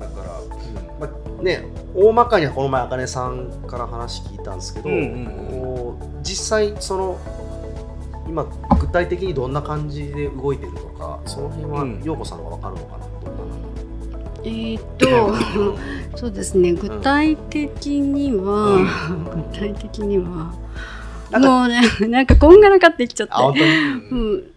[0.00, 1.06] だから、ま
[1.40, 6.22] あ、ね大まかにはこの前あかねさんから話聞いたんですけど、うんうんうん。
[6.22, 7.18] 実際その
[8.28, 8.44] 今
[8.78, 12.02] 具体的にどんな感じで動いてるとかその辺はうん。
[12.04, 13.06] 陽子さんがわかるのかな？
[13.24, 13.70] どんな
[14.42, 15.36] えーっと、
[16.16, 16.72] そうですね。
[16.72, 18.86] 具体的には、
[19.52, 20.54] 具体的には。
[21.38, 23.32] もうね、なんかこんがらかってきちゃって。
[23.34, 23.66] あ本当に？
[23.66, 24.50] うん、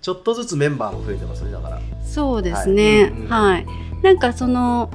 [0.00, 3.12] ちょっとずつメンバーも増えてますねだからそうですね。
[3.14, 3.66] うんうんはい。
[4.02, 4.90] なんかその。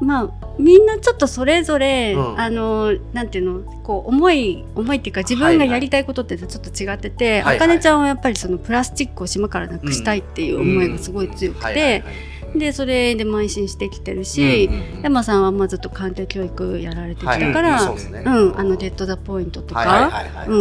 [0.00, 7.32] まあ、みんなちょっとそれぞれ、うんあの、なんていうの、こう思い、思いっていうか、自分がやりたいことってちょっと違ってて。
[7.32, 12.12] はいはいあかねちゃんはやっぱりそのプラスチックを島からなくしたいっていう思いがすごい強くはいはいては。
[12.12, 12.14] い
[12.54, 14.70] で、それで邁進してきてるし。
[15.02, 18.12] 山さんはまあずっと環境教育やられてきたから、はい。
[18.12, 18.22] ね。
[18.24, 20.10] うん、あのゲット・ザ・ポイントとか、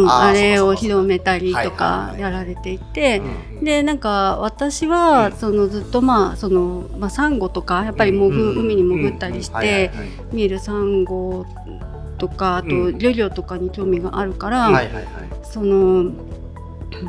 [0.08, 5.34] あれを広めたりとかはいやられていて、うんでなんか私はうん。
[5.34, 9.91] そのずっとまあそのまあサンゴとかやっぱり潜、うん海に潜ったりしてはい
[10.32, 11.45] 見るサンゴ
[12.17, 12.97] とかあとうん。
[12.97, 14.82] 漁業とかに興味があるから、
[15.43, 16.12] その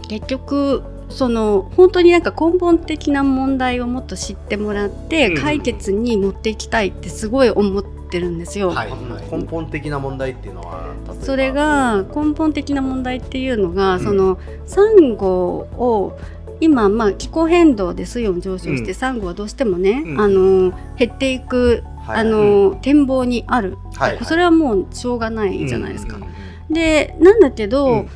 [0.09, 5.42] 結局その本当になんか根本的な問題をもっと知ってもらってうん。
[5.42, 8.70] 解決に持っていきたいってすごい思ってるんですよ。
[8.70, 8.92] はい
[9.31, 11.25] 根本的な問題っていうのは例えば？
[11.25, 14.01] それが根本的な問題っていうのが、うん。
[14.01, 16.18] そのサンゴを
[16.61, 18.94] 今まあ気候変動で水温上昇して、うん。
[18.94, 20.20] サンゴはどうしてもね、うん。
[20.20, 22.20] あの減っていく、はい。
[22.20, 24.25] あの展望にある、はいはい。
[24.25, 26.16] それはもうしょうがないじゃないですか。
[26.16, 26.20] う
[26.70, 26.75] ん。
[26.75, 28.09] でなんだけど、うん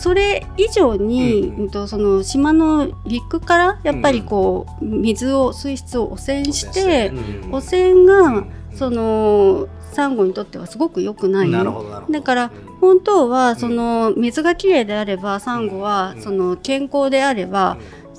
[0.00, 1.70] それ以上に、うんうん。
[1.70, 7.12] とその島の陸からやっぱりこう、水を水質を汚染して、
[7.44, 11.50] うん汚染が、うんそのサンゴにとってはすごく良くない。
[11.50, 12.74] だからうん。
[12.80, 17.76] 本当はその水がきれいであればサンゴはうんその健康であれば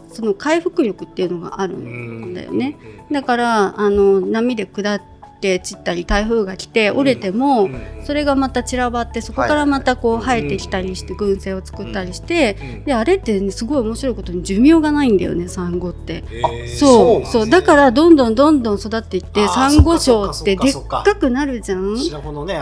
[0.09, 2.77] その回復力っていうのがあるうんんだよね。
[3.11, 5.01] だからあの波で下っ
[5.41, 7.81] て散ったり台風が来て折れても、うん。
[8.05, 12.83] それがまた散らばってそこからまたこうはい生えてきたりして群生を作ったりして、うん。
[12.85, 16.23] であれって、ね、すごい面白いことに寿命がないんだよねサンゴって。
[16.31, 16.77] えー。
[16.77, 17.25] そう。
[17.25, 21.97] そうだかららどんどんどんどん育っていってあーサンゴ礁ってでっかくなるじゃん。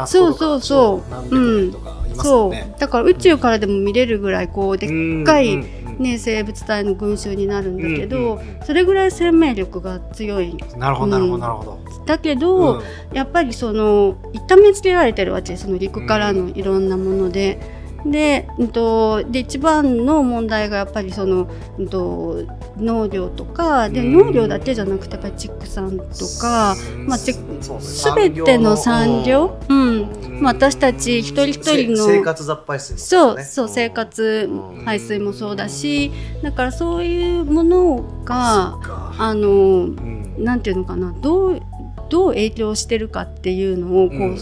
[0.08, 1.10] そうそうそう。
[1.12, 2.80] 何百年とかいますそう。
[2.80, 5.66] だから宇宙からでも見れるぐらいこうでっかい、うん
[6.00, 10.56] ね、生物体の群衆になるんだけど、うんうんうんそれぐらい生命力が強い。
[10.78, 11.40] なるほどなるほうん。
[11.40, 12.84] どなるほどだけど、うん。
[13.14, 17.80] やっぱりその痛めつけられてるわけその陸からのいろんなもので。
[18.06, 22.44] で,、うん、とで一番の問題がやっぱりその、うん、と
[22.78, 24.14] 農業とかでうん。
[24.14, 27.08] 農業だけじゃなくてやっぱり畜産とか、うん。
[27.08, 30.42] まあ、ち全ての産業、うん。
[30.42, 33.44] まあ、私たち一人一人のせ生活雑排水もそうね。
[33.44, 34.86] そう生活うん。
[34.86, 38.80] 排水もそうだしだからそういうものが
[39.18, 40.20] あのうん。
[40.44, 41.62] なんていうのかなどう
[42.10, 44.38] どう影響してるかっていうのをこう、うん。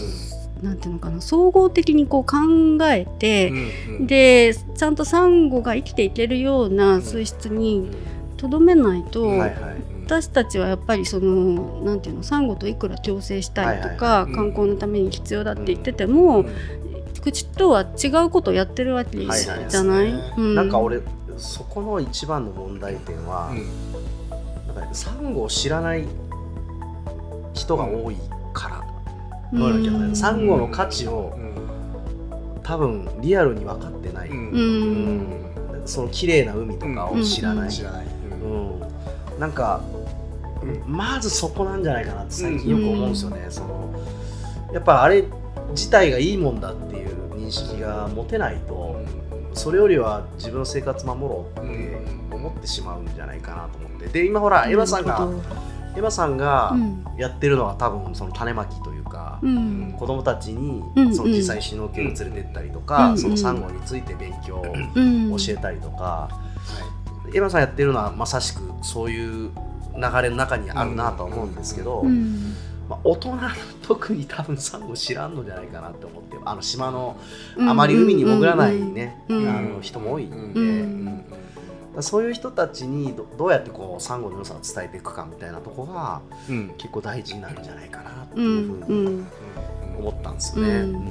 [0.62, 2.36] なんていうのかな総合的にこう考
[2.86, 3.52] えて、
[3.88, 7.90] うんでちゃんとサンゴが生きていけるような水質に
[8.36, 9.52] とどめないと、はいはい。
[10.06, 14.34] 私たちはやっぱりそのなんていうのサンゴといくら共生したいとか、はいはい。
[14.34, 16.44] 観光のために必要だって言ってても、
[17.22, 20.32] 口とは違うことをやってるわけじゃない,、はいはい。
[20.38, 20.54] うん。
[20.54, 21.00] なんか俺
[21.36, 23.54] そこの一番の問題点は、
[24.74, 24.94] なん。
[24.94, 26.04] サンゴを知らない
[27.58, 28.16] 人が多い
[28.52, 28.84] から、
[29.52, 29.82] どうなん。
[29.82, 31.36] だけどねサンゴの価値を
[32.62, 34.50] 多分リアルに分かってない、うん。
[34.50, 35.82] うん。
[35.84, 38.06] その綺麗な海とかを知らない、知らない。
[38.06, 39.40] うん。
[39.40, 39.80] なんか、
[40.86, 43.94] まずそこなんじゃないかなって最近よく思うんですよね、その
[44.72, 45.24] やっぱあれ
[45.70, 48.96] 自体がいいもんだっていう認識が持てないと
[49.54, 54.26] それよりは自分の生活守ろうって思ってしまうんじゃないかなと思ってで。
[54.26, 55.28] 今ほらエヴァさんが
[55.98, 57.04] エヴァさんがうん。
[57.18, 59.94] やってるのは多分その種まきというか、うん。
[59.98, 63.18] 子供たちにうんその実際にシュノーケルを連れてったりとか、うん。
[63.18, 65.30] そのサンゴについて勉強をうん。
[65.36, 66.28] 教えたりとか、
[67.34, 69.50] エヴァさんやってるのはまさしくそういう
[69.96, 72.54] 流れの中にあるなとは思うんですけど、うん。
[72.88, 73.40] まあ、大人の
[73.82, 77.16] 特に多分サンゴ知らんのじゃないかなって思ってあの島の
[77.56, 77.68] うん。
[77.68, 79.48] あまり海に潜らないね、うん。
[79.48, 81.24] あの人も多いんで、うん
[82.02, 86.74] そういう人たちにどどうやってこうサンゴの良さを伝えていくかみたいなとこがうん。
[86.78, 89.26] 結構大事になるんじゃないかなってういうんふうにうん。
[89.98, 90.74] 思ったんですよね。
[90.74, 91.10] うん。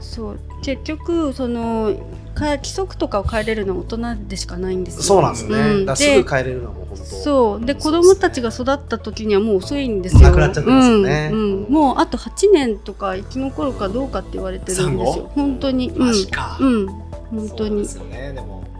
[0.00, 0.40] そう。
[0.62, 1.94] 結局その
[2.34, 5.02] か規則とかを変えれるのは大人でしかないんですよ。
[5.02, 5.58] そうなんですね。
[5.58, 5.86] うん。
[5.86, 7.04] だすぐ帰れるのはもう本当。
[7.04, 7.64] そう。
[7.64, 10.22] で子供たちが育った時にはもう遅いんですよ。
[10.22, 11.30] なくなっちゃってますよね。
[11.32, 11.64] うん。
[11.64, 11.72] うん。
[11.72, 15.30] もうあと8年とか生き残るかどうかって言われてるんですよ。
[15.34, 15.90] 本当に。
[15.90, 16.06] うん。
[16.06, 16.58] マジか。
[16.60, 16.86] うん。
[16.86, 17.86] 本当に。
[17.86, 18.32] そうですよね。
[18.32, 18.73] でも気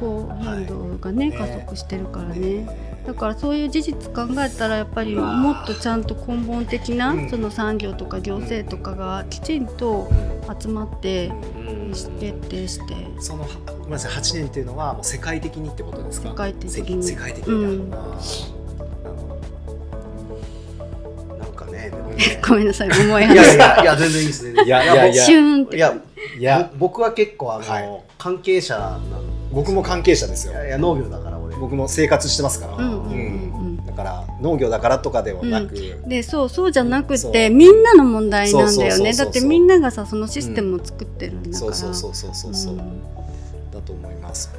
[0.00, 1.38] 候変動がね、はい。
[1.38, 2.66] 加速してるからね。
[3.06, 7.28] だからそういう事実考えたらやっぱりもっとちゃんと根本的なうん。
[7.28, 10.08] その産業とか行政とかがきちんと
[10.58, 11.90] 集まってうん。
[11.90, 12.08] 決
[12.48, 12.94] 定して。
[13.20, 13.44] その
[13.78, 14.12] ごめんなさい。
[14.12, 16.30] 8年っていうのはもう世界的にってことですか？
[16.30, 17.02] 世界的に。
[17.02, 17.86] 世世界的うん。
[17.88, 18.54] にあー。
[21.38, 22.40] なんかねね。
[22.48, 22.88] ごめんなさい。
[22.90, 23.58] 重いいやい話。
[23.58, 24.64] やいや全然いいですね。
[24.64, 25.16] いやいやい
[25.78, 25.94] や。
[26.38, 28.00] いや僕は結構あの、はい。
[28.18, 29.10] 関係者なん
[29.54, 30.52] 僕も関係者ですよ。
[30.52, 31.56] いやいや農業だから俺。
[31.56, 33.86] 僕も生活してますから、うんうんうんうん。
[33.86, 35.74] だから農業だからとかではなく、
[36.06, 39.12] でそうそうじゃなくてみんなの問題なんだよね。
[39.14, 43.02] だってみんながさそのシステムを作ってるんだから、そうそうそうそうそうそう、ん。
[43.70, 44.52] だと思います。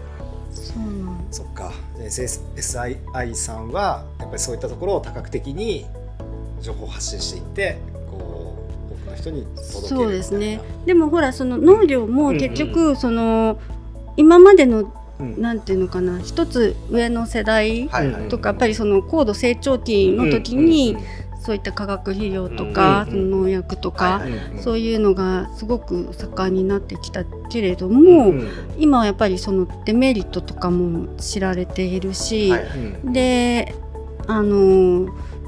[0.53, 1.73] そうなんそっか。
[1.97, 5.85] で SSI さんはやっぱりそういったところを多角的に
[6.61, 7.77] 情報発信していって
[8.09, 8.55] こ
[8.89, 9.97] う多くの人に届けるみたいな。
[9.97, 10.61] そうですね。
[10.85, 13.59] でもほらその農業もうん結局その
[14.17, 15.41] 今までのうん。
[15.41, 17.89] なんていうのかな一つ上の世代。
[18.29, 20.97] とかやっぱりその高度成長期の時に
[21.45, 24.23] そういった化学肥料とかその農薬とか
[24.59, 32.51] そういうのがすごく盛んになってきたけれども、うん今はやっぱりそのデメリットとかも知られているし、
[33.05, 33.73] で
[34.27, 35.07] あの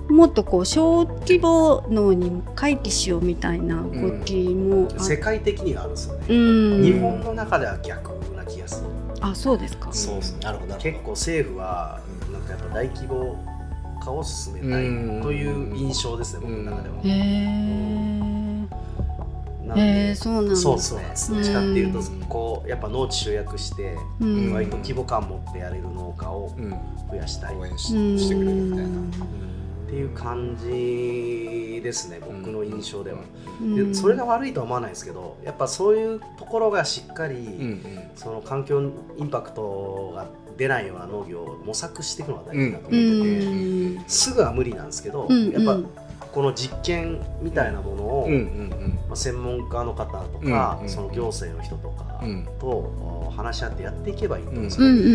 [0.09, 6.25] もっとこう小規模農に回帰しようみたいな動きもあ,、世界的にはあるんですよね。
[6.29, 8.89] うん日本の中では逆な気がする。
[9.21, 9.89] あそうですか。
[9.91, 11.99] そうですねなるほど結構政府は
[12.31, 13.37] なんかやっぱ大規模
[14.03, 16.95] 化を進めたうんいという印象ですね、僕の中では。
[17.03, 18.27] へえ。
[19.67, 20.55] なんでへえそうなんだ。
[20.55, 21.37] そうですね。
[21.37, 26.69] どっちかっていうとうんこうやっぱ農地集約してうん割と規模感持ってやれる農家をうん
[27.09, 29.17] 増やしたいっ応援しうんしてくれるみたいな、て
[29.97, 33.19] いう感じですね僕の印象では、
[33.61, 33.91] うん。
[33.91, 37.81] でそれが悪いとは思わないですけどやっぱそういうところがしっかり、うんうん。
[38.15, 40.27] その環境インパクトが
[40.57, 45.79] 出ないような農業を模索していくのが大事だと思うってて、んすぐは無理なんですけど、うんやっぱ
[46.31, 48.29] この実験みたいなものを、
[49.07, 50.89] まあ、専門家の方とうんか、うん。
[50.89, 52.47] その行政の人とかうん。
[52.59, 55.09] とお話し合ってやっていけばいいと思うんですよ、うんうんう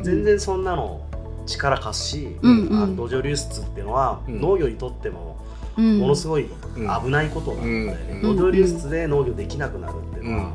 [0.00, 0.02] ん。
[0.02, 1.00] 全然そんなの
[1.48, 2.96] 力貸すし、うんうん。
[2.96, 4.40] 土壌流出っていうのは、うん。
[4.40, 5.36] 農業にとっても
[5.76, 5.98] うん。
[5.98, 6.46] ものすごい
[6.76, 7.04] うん。
[7.04, 8.36] 危ないことなんだよね、うん。
[8.36, 10.36] 土壌流出で農業できなくなるっていううん。
[10.36, 10.52] のは、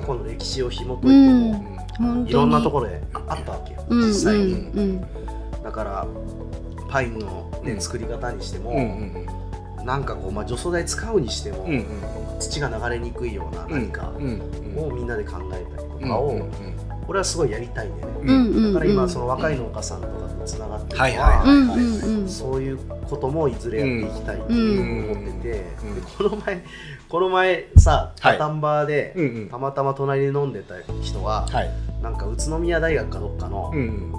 [0.00, 2.22] 過去の歴史を紐解いてうん。
[2.22, 4.08] も、いろんなところであったわけよ、うん。
[4.08, 5.00] 実際に、うん。
[5.62, 6.06] だから
[6.88, 7.80] パインの、ねうん。
[7.80, 9.26] 作り方にしても、うんうん
[9.84, 11.86] なんかこう、まあ、除草剤使うにしても、うんうん
[12.40, 14.40] 土が流れにくいような何かうん。
[14.76, 16.48] をみんなで考えたりとうんかを、
[17.08, 18.74] うんうん俺はすごいやりたいんでね、うんうん。
[18.74, 24.58] だから今その若い農家さんとかとつながってるのは、そういうこともいずれやっていきたいと思ってて、
[25.32, 25.40] うん。
[25.40, 25.64] で
[26.18, 26.64] この前
[27.08, 28.36] この前さはい。
[28.36, 31.70] タタンバーで、たまたま隣で飲んでた人は、はい。
[32.02, 34.12] なんか宇都宮大学かどっかのうん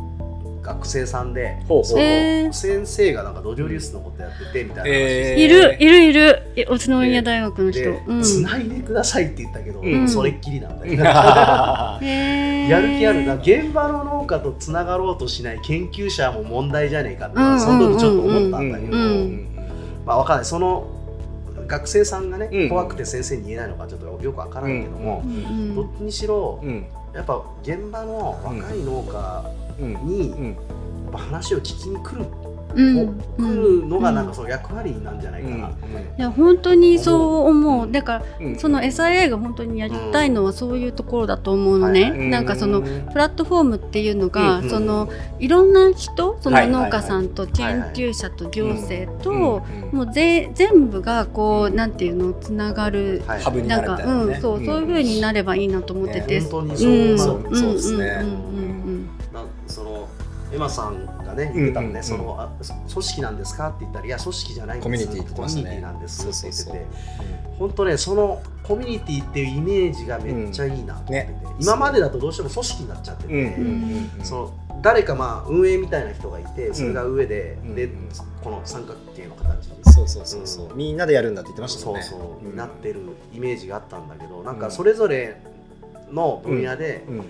[0.69, 2.53] 学生さんで、ほうそのへー。
[2.53, 4.89] 先生がなんか土壌流出のことやっててみたいな話。
[4.91, 5.43] えー。
[5.43, 6.43] いるいるいる。
[6.55, 7.81] え宇都宮大学の人。
[7.81, 10.07] で、うんつないでくださいって言ったけど、うん。
[10.07, 12.69] それっきりなんだよ、へー。
[12.69, 13.35] やる気あるな。
[13.35, 17.59] 現場の農家とつながろうとしない研究者も問題じゃねえかって、うん。
[17.59, 19.47] その時ちょっと思ったんだけど、うん
[20.05, 20.45] まあわかんない。
[20.45, 20.87] その
[21.67, 22.69] 学生さんがね、うん。
[22.69, 25.37] 怖くて先生に言えないのかちょっとよくわからんけども、うんう
[25.71, 25.75] ん。
[25.75, 29.93] どっちにしろうんやっぱ現場の若い農家うん。
[30.07, 30.45] にうん。
[30.53, 32.25] やっぱ話を聞きに来る,、
[32.75, 33.19] うん。
[33.37, 34.27] 来るのがなん。
[34.27, 35.19] かその役割なん。
[35.19, 35.85] じゃないかなって、
[36.17, 38.55] いや本当にそう思うだからうん。
[38.57, 42.45] その SIA が本当にやりたいのはそういうところだと思うのね、はいはいなん。
[42.45, 44.69] かそのプラットフォームっていうのが、うん。
[44.69, 45.09] その
[45.39, 45.69] いろん。
[45.73, 47.29] な人その農家さん。
[47.29, 49.61] と研究者と行政と、
[49.91, 49.97] うん。
[49.97, 51.91] もうぜ全部がこうなん。
[51.91, 53.83] ていうのつながる、はいハブになん。
[53.83, 54.41] るみたいなねうん。
[54.41, 58.29] そう、そういう風になればいいなと思ってて、ね本当にうそうなの、そうそうですねうん。
[58.29, 58.31] う
[58.95, 59.09] ん。
[59.67, 60.07] その
[60.51, 62.03] エマさんがね言ってたのね、うんうんうん。
[62.03, 62.49] そのあ
[62.91, 64.83] 組織なんですかって言ったらいや組織じゃないんです。
[64.83, 65.63] コミュニティって言ってましたね。
[65.63, 66.85] コミュニティなんですって言ってて。
[67.59, 71.41] 本当ねそのコミュニティっていうイメージがめっちゃいいなと思ってて、うん。
[71.41, 71.55] ね。
[71.59, 78.09] 今までだとどうしても組織になっちゃってて、うんうんうんその誰かまあ運営みたいな人がいてそれが上で、でうんうん。
[78.41, 79.83] この三角形の形に。
[79.91, 80.75] そうそうそうそう。
[80.75, 82.03] みんなでやるんだって言ってましたもんね。
[82.03, 82.55] そうそう、ん。
[82.55, 83.01] なってる
[83.33, 85.41] イメージがあったんだけどなんかそれぞれ
[86.11, 87.23] の分野で、うん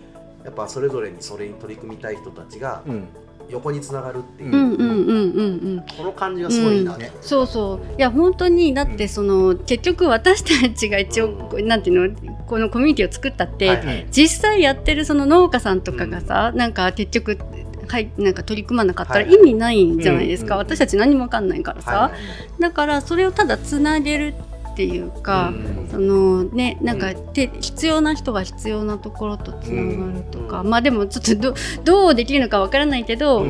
[0.50, 3.08] やっぱそれぞれにそれに取り組みたい人たちがうん。
[3.50, 5.86] 横につながるっていう、うんうんうんうんうん。
[5.98, 7.98] この感じがすごいいいなと思って、そうそう。
[7.98, 12.36] いや本当にだってその、結局私たちが一応、うなんていうの？
[12.46, 13.86] このコミュニティを作ったって、はい。
[13.86, 17.40] はい実際やってるその農家さんとかがさ、なんか結局
[17.88, 22.22] はいなんか取り組まなかったらはい意味ないんじゃないですか、うんうん私たち何も分かんないからさ、はいはいはい。
[22.60, 24.36] だからそれをただつなげる
[24.80, 25.88] っていうか、うん。
[25.92, 30.70] そのねなんか、て必要な人が必要なところとつながるとか、うん。
[30.70, 31.54] まあでもちょっとど
[31.84, 33.48] どうできるのかわからないけど、う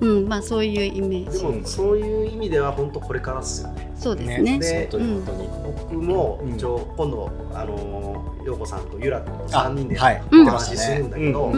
[0.00, 3.92] うんんまあそういうイメーでジもそういう意味では本当これからですよね。
[3.96, 4.58] そうですね。
[4.58, 4.58] ね。
[4.58, 11.52] で本当に本当に僕もうん一応今度あの陽子さんとゆらと3人でお話しするんだけど、うん。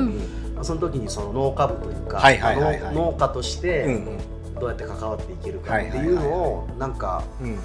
[0.57, 0.65] うん。
[0.65, 2.95] その時にその農家部というか、はいはいはいはい。
[2.95, 3.63] 農農家としうん。
[3.63, 4.29] て
[4.61, 7.59] どうやって関わっていけるかっていうのをなんかうん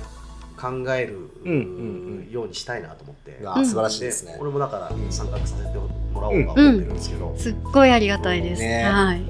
[0.64, 4.38] 考えるうんうんようにしたいなと思って、うわ素晴らしいですね。
[4.40, 5.78] 俺もだから参画させて
[6.14, 8.84] もらおうとは思ってるんですけど、すっごいありがたいです、ね。
[8.86, 9.22] はい。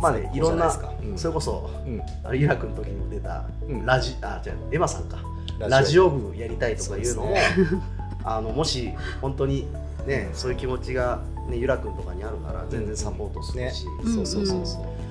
[0.00, 0.70] まあねいろんな
[1.16, 2.00] それこそうん。
[2.22, 2.70] あれゆらくん。
[2.70, 3.84] の時にも出たうん。
[3.84, 5.18] ラジ、あじゃあエマさんか。
[5.58, 6.08] ラジオ。
[6.08, 7.40] 部やりたいとかいうのもそうで
[8.24, 9.66] あのもし本当に
[10.06, 15.01] ねそういう気持ちが、ね、ゆらくんとかにあるなら全然サポートするし、うんそうそうそうそう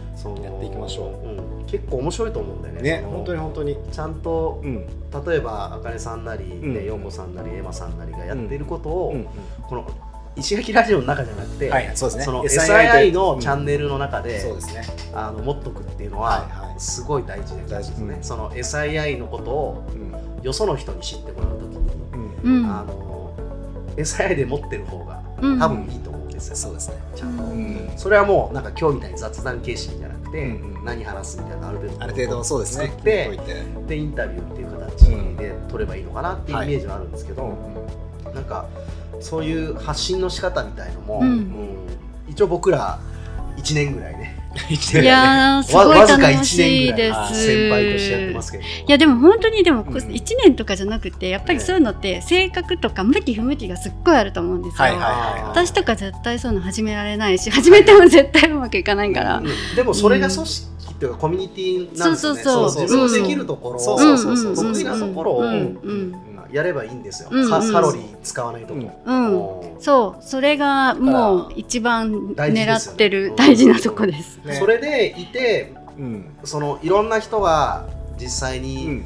[0.43, 1.62] やっていきましょう。
[1.64, 2.82] ん、結構面白いと思うんだよね。
[2.82, 3.03] ね。
[3.05, 3.78] 本当に本当に。
[3.91, 4.86] ちゃんとうん。
[5.26, 9.28] 例えばあかねさんなり、んね、ようこさんなりエマさんなりがやっていることを、うん
[9.68, 9.86] この
[10.36, 12.24] 石垣ラジオの中じゃなくて、はいそうですね。
[12.24, 14.84] その SII のチャンネルの中うんで、そうですね。
[15.14, 16.80] あの持っとくっていうのは、はいはい。
[16.80, 19.95] すごい大事な気がしますね、うんその SII のことをう
[20.41, 20.43] ん。
[20.43, 21.70] よその人に知ってもらうとき
[22.45, 23.34] に、あの
[23.97, 25.59] SII で持ってる方がうん。
[25.59, 26.11] 多分いいと思う。
[26.11, 26.11] ん
[26.49, 26.95] ですよ、そうですね。
[27.15, 27.91] ちゃんと、うん。
[27.95, 30.85] それはもうなんか今日みたいに雑談形式じゃなくて、うんうん。
[30.85, 32.03] 何話すみたいなある程度。
[32.03, 32.91] ある程度そうですね。
[33.03, 35.05] でインタビューっていう形
[35.37, 37.57] で取ればいいのかなっていうイメージはあるんですけど、
[38.33, 38.67] なんか
[39.19, 41.27] そういう発信の仕方みたいのも、うん。
[41.27, 41.77] うん。
[42.27, 42.99] 一応僕ら
[43.57, 44.30] 1年ぐらいね
[44.69, 47.45] いやーすごい楽しい1です。
[47.45, 48.63] 先輩としてやってますけど。
[48.63, 54.87] いやでも本当にでもうん1年とかじゃなくてやっぱりそういうのって性格とか向き不向きがすっごいあると思うんですよ、
[55.47, 59.47] 私とか絶対そういうの始められないし始めても絶対うまくいかないから、うん。
[59.75, 62.43] でもそれが組織っっていうかコミュニティなんですよね。
[62.43, 62.83] そうそうそう。
[62.83, 64.71] 自分のできるところそうをそうそうそう。
[64.71, 65.43] 得意なところを
[66.51, 68.73] やればいいんですよ、うんカカロリー使わないと。
[68.73, 69.73] こ、うん。
[69.73, 69.81] うん。
[69.81, 70.23] そう。
[70.23, 74.39] それがもう一番狙ってる大事なとこです。
[74.45, 74.55] ね。
[74.55, 76.25] それでいてうん。
[76.43, 77.87] そのいろんな人が
[78.19, 79.03] 実際うんに、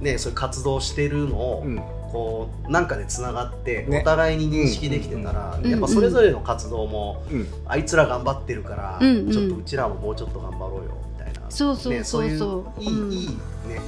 [0.00, 1.76] ねそういう活動してるのを、うん。
[2.10, 4.00] こうなんかでつながって、ね。
[4.00, 7.46] お互いに認識できてたら、うんやっぱそれぞれの活動も、うん。
[7.66, 9.30] あいつら頑張ってるから、うんうん。
[9.30, 11.09] ちょっとうちらももうちょっと頑張ろうよ
[11.50, 11.92] みたいな、そうそう。
[11.92, 12.46] ね、そういそ
[12.78, 12.82] うう。
[12.82, 13.34] いい、うんいいね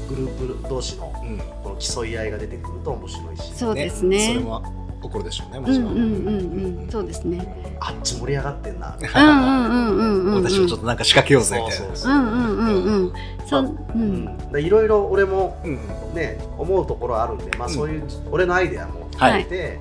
[0.09, 4.29] グループ同士のうんこの競い合いが出てくると面白いし、そうですね。
[4.29, 4.63] それも
[5.03, 5.93] 起こるでしょうねもちろん。
[5.93, 6.89] うんうんうんうん。
[6.91, 7.77] そうですね。
[7.81, 8.97] あっち盛り上がってんな。
[9.01, 10.35] うんうんうん。
[10.45, 11.87] 私もちょっとなんか仕掛けようぜみたいな。
[11.87, 12.27] そうそううんう。
[12.27, 13.13] んうんうん。
[13.47, 13.63] そう。
[13.65, 14.25] ううん。
[14.25, 15.79] んいろいろ俺もうん。
[16.15, 17.75] ね思うところあるんで、まあ、うん。
[17.75, 19.81] そういう俺のアイデアもはい入れて、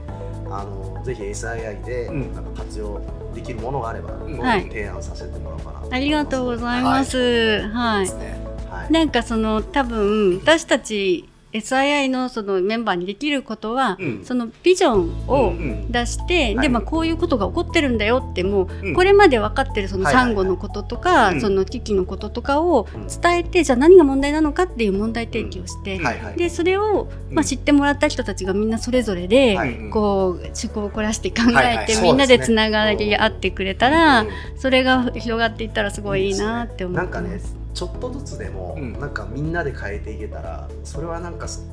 [0.50, 2.34] あのぜひ SII でうん。
[2.34, 3.00] なんか活用
[3.34, 5.80] できるものがあれば、提案させてもらおうかな。
[5.80, 7.62] とありがとうございます。
[7.74, 8.06] はい。
[8.06, 8.18] です。
[8.18, 8.40] ね。
[8.70, 8.92] はい。
[8.92, 14.26] なんかその多分私たち SII のそのメンバーにできることは、うん。
[14.26, 16.68] そのビジョンをうん出して、はい。
[16.68, 18.94] でまあこういうことが起こってるんだよってもう、うん。
[18.94, 20.34] これまで分かってるそのはいはいはい。
[20.34, 21.42] サンゴのこととか、うん。
[21.42, 23.08] その危機のこととかをうん。
[23.08, 27.36] 伝えて、じゃあ何が問題なのかっていう問題提起をして、はいはいでそれを、うん。
[27.36, 29.90] まあ、知ってもらった人たちがみんなそれぞれで、はい。
[29.90, 31.86] こう趣向を凝らして考はいはい。
[31.90, 34.28] えて、みんなでつながり合ってくれたら、うん
[34.58, 37.61] それが広がっていったらすごいいいなって思ってます。
[37.74, 38.94] ちょっとずつでも、うん。
[39.00, 41.68] なんかみんなで変えていけたらそれはなんかす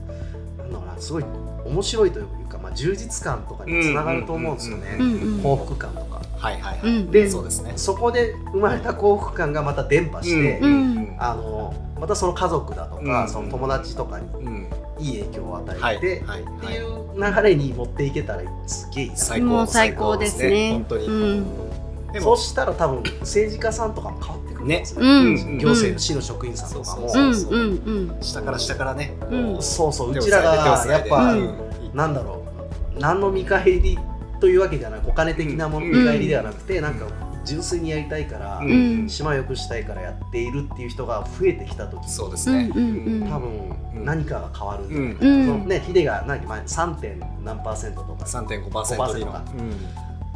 [0.59, 1.25] なんだろうなすごい
[1.65, 4.99] 面白いというか、まあ、充実感とかにつながると思うんですよね、
[5.43, 6.23] 幸福感とか。
[6.39, 6.89] はいはいはい。
[6.89, 7.11] うん。
[7.11, 7.73] でそうですね。
[7.77, 11.17] そこで生まれた幸福感がまた伝播して、うん。
[11.19, 13.29] あのまたその家族だとか、うん。
[13.29, 14.69] その友達とかにうん。
[15.01, 16.43] いい影響を与はいえて、はい。
[16.43, 19.17] っていう流れに持っていけたらすげえいいな。
[19.17, 19.67] 最高。
[19.67, 20.73] 最高ですね。
[20.73, 21.45] 本当に。
[22.21, 25.09] そうしたら多分政治家さんとかも変わってくるんですよ、うん。
[25.09, 27.09] うん行政の市の職員さんとかも、
[28.21, 29.17] 下から下からね。
[29.31, 29.63] うん。
[29.63, 30.11] そうそう。
[30.13, 31.55] うちらがやっぱ、うん。
[31.95, 32.45] なんだろ
[32.97, 32.99] う。
[33.01, 33.99] 何の見返り
[34.41, 37.07] というわけじゃないお金的なもの、うん見返りではなくて、なんか
[37.45, 38.61] 純粋にやりたいから、
[39.09, 42.69] 島良くしたいからやっているっていう人が増えてきた時にそうですね。
[42.71, 45.47] 多分何かが変わるんじゃないかうん。
[45.47, 46.95] な、そのねヒデが何前 3.
[46.97, 49.33] 点何パーセントとか3.5%理論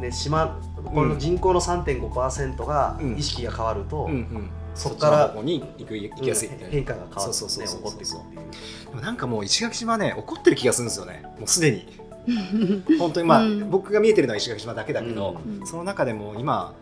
[0.03, 3.17] 5%ね、島この人口の3.5%がうん。
[3.17, 4.49] 意識が変わると、うんうん。
[4.75, 7.21] そこからっちの方向に行く行きやすいみたいな変化が変わる。
[7.21, 7.81] そうそうそうそう。
[7.81, 8.89] ね起こっていくっていう。
[8.89, 11.23] でもなんかもう石垣島ね怒ってる気がするんですよね。
[11.39, 12.03] もうすでに。
[12.99, 13.69] 本当にまあ、うん。
[13.69, 15.67] 僕が見えてるのは石垣島だけだけど、うん。
[15.67, 16.73] その中でも今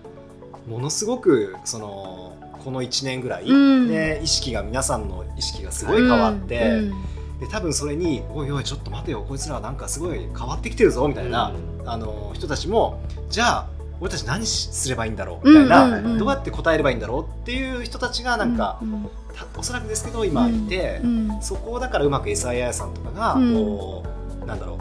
[0.67, 3.87] ものすごくそのこの1年ぐらいうん。
[3.87, 6.93] で意識が皆さんの意識がすごい変わって、うん。
[7.41, 11.51] で多分それに「おいおいちょっと待てよこいつらはなんかすごい変わってきてるぞ」みたいな、
[11.85, 13.67] あの人たちもじゃあ
[14.01, 15.93] 俺たち何すればいいんだろうみたいな、うん。
[15.93, 23.53] うんうんどうやって答えればいいんだろうっていう人たちがなんか、うんたおそらくですけど今いて、うんそこをだからうまく SII さんとかがうん。
[23.53, 24.03] こ
[24.43, 24.79] う、なんだろう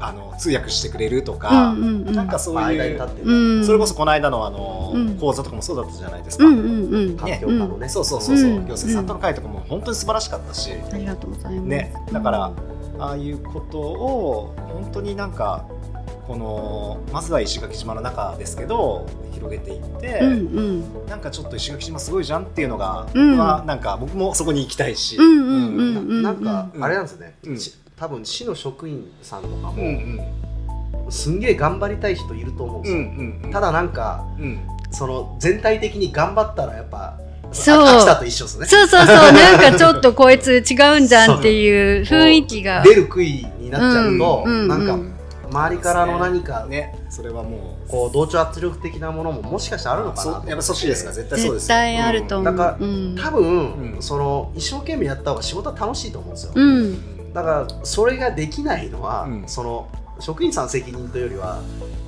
[0.00, 2.14] あの通訳してくれるとか、うんうんうん。
[2.14, 3.64] なんかそうまあ間いう、に立ってる、うん。
[3.66, 5.18] それこそこの間のあの、うん。
[5.18, 7.16] 講座とかもそうだったじゃないですか、うんうんうん。
[7.16, 8.66] 環境下のね、そうそうそうそう、うん。
[8.66, 11.64] 行政さんとの会とかも本当に素晴らしかったし、ありがとうございます。
[11.66, 12.52] ね、だから
[12.98, 15.66] ああいうことを本当になんか
[16.26, 20.34] このまずは石垣島の中ですけど広げていって、うんう
[21.04, 21.06] ん。
[21.06, 23.36] なんかちょっと石垣島すごいじゃんっていうのが、うん。
[23.36, 26.84] まあなんか僕もそこに行きたいし、ななんかうん。
[26.84, 27.58] あれなんですよね、うん。
[27.58, 30.20] し多分市の職員さんとかも、うん
[31.04, 31.12] うん。
[31.12, 33.50] すんげえ頑張りたい人いると思うんですうよ、んうん。
[33.50, 34.60] ただなんかうん。
[34.90, 37.18] その全体的に頑張ったらやっぱ
[37.52, 37.82] そう。
[37.84, 38.66] あ秋田と一緒ですね。
[38.66, 39.16] そうそうそう。
[39.32, 42.82] なんかちょっとこいつ違うんじゃんっていう雰囲気が。
[42.82, 45.13] 出る杭になっちゃうと、うんうんなんかうん
[45.54, 47.88] 周りからの何か、ねそれはもう。
[47.88, 50.40] こう同調圧力的なものももしかしたらあるのかなと。
[50.40, 52.56] そうやっぱそっちですか絶対そうです絶対あると思う。
[52.56, 53.16] だからうん。
[53.16, 57.32] 多分、うんその一生懸命やった方が仕事は楽しいと思うんですよ、うん。
[57.32, 59.44] だからそれができないのは、うん。
[59.46, 59.88] その
[60.18, 61.60] 職員さん責任というよりは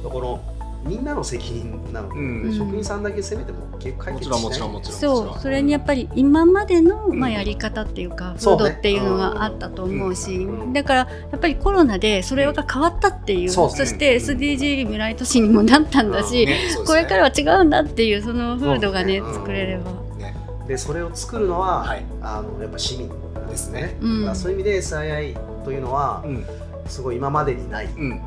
[0.05, 0.56] この
[0.87, 2.09] みんなの責任なの。
[2.09, 2.57] で、うん。
[2.57, 4.39] 職員さんだけ責めても結構解も決しない。
[4.39, 7.19] ちろんもちろんもちろんそうそれにやっぱり今までの、うん。
[7.19, 8.59] まあ、やり方っていうか、そうね。
[8.59, 10.73] 風土っていうのがあったと思うし、うん。
[10.73, 19.93] だからやっぱりコロナでそれが変わったっていう、そして SDG 未来都市にもなったんだし、ねこれからは違うんだっていうその風土がね作れれば。
[20.19, 20.35] ね。
[20.67, 22.05] でそれを作るのは、はい。
[22.21, 23.11] あのやっぱ市民
[23.49, 23.97] ですね。
[24.01, 24.37] うん。
[24.37, 26.45] そういう意味で SII というのは、うん。
[26.87, 28.21] すごい今までにない、うん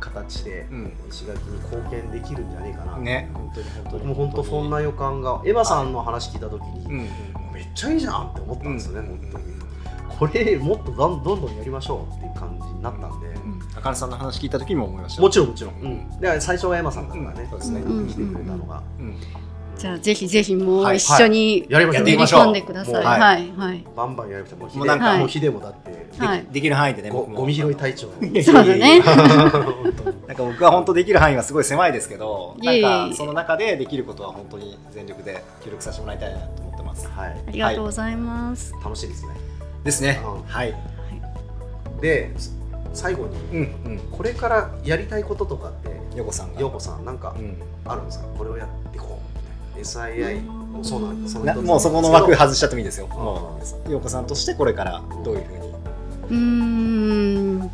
[0.00, 0.92] 形でうん。
[1.08, 3.30] 石垣に貢献できるんじゃないかな、ね。
[3.32, 3.98] 本当に本当に。
[3.98, 7.08] 僕も本当そんな予感がエヴァさんの話聞いた時に、うん
[7.52, 9.44] めっちゃいいじゃんって思ったんですよね、うん本当に。
[10.18, 13.26] これもっとどんどんやりましょうっていう感じになったんで、
[13.76, 15.22] あかねさんの話聞いた時にも思いました。
[15.22, 17.48] もちろんもちろん、うん、で最初はエマさんだからね、うん。
[17.50, 17.80] そうですね。
[17.80, 18.82] 来てくれたのが、
[19.78, 22.04] じゃあぜひぜひもはいう一緒にやりましょう。
[22.04, 23.04] 練り込んでください。
[23.04, 23.52] ははい。
[23.56, 23.84] はい。
[23.94, 24.58] バンバンやりましょう。
[24.60, 26.46] もうヒもうなんかデもうヒデもだってはい。
[26.50, 28.08] できる範囲でねゴミ拾い隊長。
[28.42, 29.00] そうだね。
[30.26, 37.06] なんか僕は本当できる範囲はすごい狭いですけどなんかその中でできることは本当に全力で協力させてもらいたいなと思ってます。
[37.08, 37.36] はい。
[37.48, 38.72] ありがとうございます。
[38.82, 39.32] 楽しいですね。
[39.84, 40.20] ですね。
[40.24, 40.74] うんはい。
[42.00, 42.32] で
[42.94, 43.98] 最後にうんうん。
[44.10, 46.60] これからやりたいこととかって横さんが。
[46.60, 47.56] 陽子さんなんかうん。
[47.84, 48.24] あるんですか？
[48.38, 49.15] これをやっていこう
[49.82, 53.06] SII もそうなんですなもうそこの枠外しちゃってもいいですよ。
[53.06, 53.10] ん。
[53.10, 55.66] もう陽子さんとしてこれからどういうふうに？
[56.30, 57.70] うーん。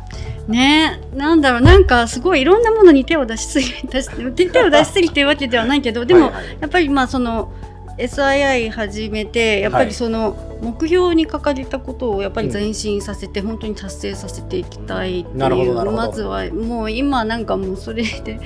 [0.47, 1.61] ねなんだろう。
[1.61, 6.57] なんかすごいいろんなものに手を出しすぎ 出し手手を出しすぎてるわけではないけどでも、はいはい。
[6.61, 7.51] やっぱりまあその
[7.97, 18.39] SII 始めてやっぱりその目標に掲げたことをやっぱり前進させて本当に達成させていきたいっていうまずはもう今なんかもうそれで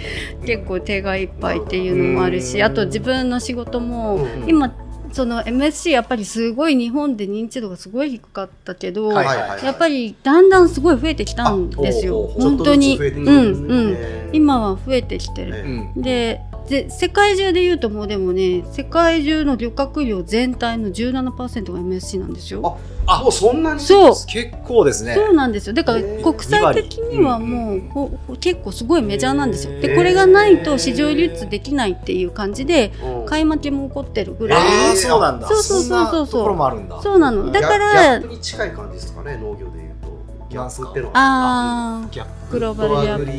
[0.45, 2.63] 結構手がいっぱいっていうのもあるしうん。
[2.65, 4.73] あと自分の仕事もうん今
[5.11, 12.27] その MSC やっぱりすごい日本で認知度がすごい低かったけど、はいはいはいやっぱりだんだんすごい増えてきたんですよ。
[12.27, 12.97] 本当に。
[12.97, 14.29] ちょっとずつ増えてきてうんうん。
[14.33, 22.77] 今は増えてきてる、でで世界中で言うともうでもね世界中の旅客量全体の17%が MSC なんですよ。
[23.09, 25.15] あもうそんなにそう結構ですね。
[25.15, 25.73] そうなんですよ。
[25.73, 29.79] だから国際的にはもううんほほ結構すごいメジャーなんですよ。
[29.79, 33.25] でこれがないと市場流通できないっていう感じでうん。
[33.25, 34.59] 買い負けも起こってるぐらい。
[34.59, 35.47] ああそうなんだ。
[35.47, 35.87] そうそうそうそう。
[35.87, 37.01] そんなところもあるんだ。
[37.01, 40.07] そうなのだからギャップに近い感じですかね農業でいうと。
[40.49, 41.13] ギャップってのは。
[41.15, 43.25] あギャッーグローバルギャップ。
[43.25, 43.37] ドアグリ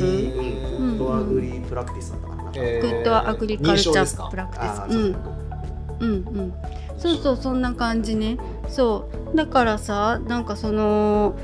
[0.79, 0.99] うん。
[0.99, 2.28] グッドアグリプラクティスだったかな
[2.59, 5.17] えーグッドアグリカルチャープラクティスうん。
[6.01, 6.55] うんうん。
[6.99, 8.39] そうそうそんな感じね。
[8.69, 9.37] そう。
[9.37, 11.37] だからさなんかその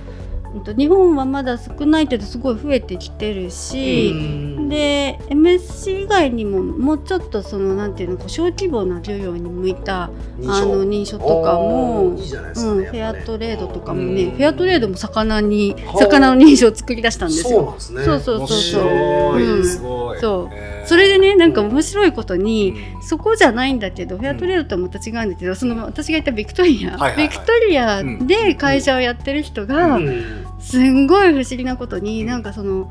[0.77, 4.69] 日本はまだ少ないけどすごい増えてきてるし、うん。
[4.69, 14.31] で MSC 以外にももうちょっとそのなんていうのこう小規模な漁業に向いた認あの認証とかもうん、フェアトレードとかもね、うん。
[14.33, 15.99] フェアトレードも魚にはあ。
[15.99, 17.75] 魚の認証を作り出したんですよ。
[17.79, 18.05] そうね。
[18.05, 19.37] そうそう面そうそう。
[19.37, 19.65] うん。
[19.65, 20.87] すごいそう。
[20.87, 23.03] それでねなんか面白いことに、うん。
[23.03, 30.47] そこじゃないんだけど、フェアトレードとはまた違うんだけどその私がいたビクトリア、ビクトリアで会社をやってる人が、うん。
[30.61, 32.91] すんごい不思議なことになんかその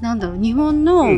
[0.00, 1.10] なんだろう日本の、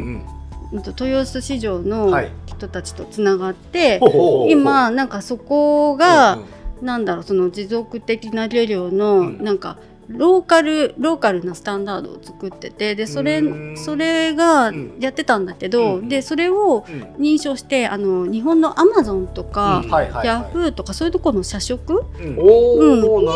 [0.73, 2.31] 豊洲市場のはい。
[2.47, 4.01] 人たちとつながって、
[4.49, 6.39] 今なんかそこが、
[6.81, 9.45] うなんだろうその持続的な漁業のうん。
[9.45, 9.79] なんか
[10.09, 13.77] ローカルローカルなスタンダードを作っててでそれうん。
[13.77, 14.97] それがうん。
[15.01, 17.03] やってたんだけど、うんでそれをうん。
[17.19, 19.83] 認証してあの日本のアマゾンとか、
[20.25, 22.37] ヤフーとかそういうところの社食、うん。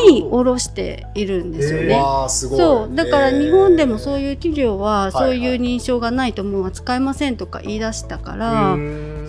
[0.07, 1.95] に卸しているんですよね。
[1.95, 2.59] わあすごい。
[2.59, 2.95] そう。
[2.95, 8.77] だから日本でもそうういう企業ははいそういう認証がないともう扱えませんとか言い出したから、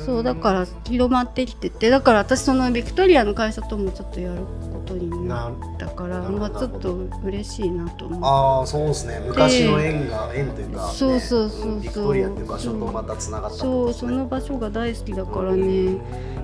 [0.06, 4.42] そうだから広まってきててだから私そのビクトリアの会社ともちょっとやる
[4.74, 8.20] ことにななったからまあちょっと嬉しいなと思う。
[8.24, 9.22] ああそうですね。
[9.26, 11.72] 昔の縁が縁というか、ね、そうそうそうそう。
[11.78, 15.98] んビクトリアって場所とまたつながったってそうその場所が大好きだからね、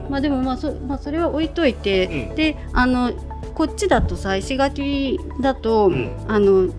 [0.09, 2.35] まあでもまあそ,、まあ、それは置いといて、うん。
[2.35, 3.11] であの
[3.53, 6.11] こっちだとさ石垣だと、うん。
[6.27, 6.69] あの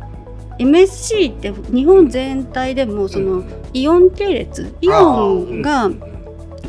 [0.59, 5.89] MSC って日本全体でもその、イオン系列イオンが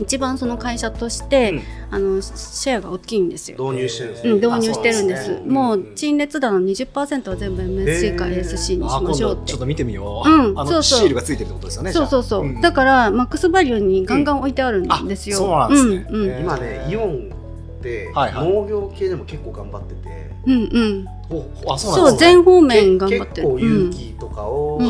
[0.01, 1.61] 一番その会社として、うん。
[1.91, 3.57] あのシェアが大きいんですよ。
[3.57, 5.29] 導入してるんですうん、ね、導入してるんです。
[5.39, 9.45] ねもううん陳列棚の20%は全部 MSC か SC にあしましょうって。
[9.45, 10.99] ちょっと見てみよう、うんあのそうそう。
[10.99, 16.07] シールがついてるってことですよねそうそうそう、だからマックスバリューにガンガン置いてあるんですよ、あそうなんですね。
[16.09, 17.38] うん今ねイオン
[17.79, 18.53] ってはいはい。
[18.53, 21.45] 農業系でも結構頑張ってて、うんうん。
[21.65, 23.41] おあそう全方面頑張って。
[23.41, 24.81] る結構有機とかを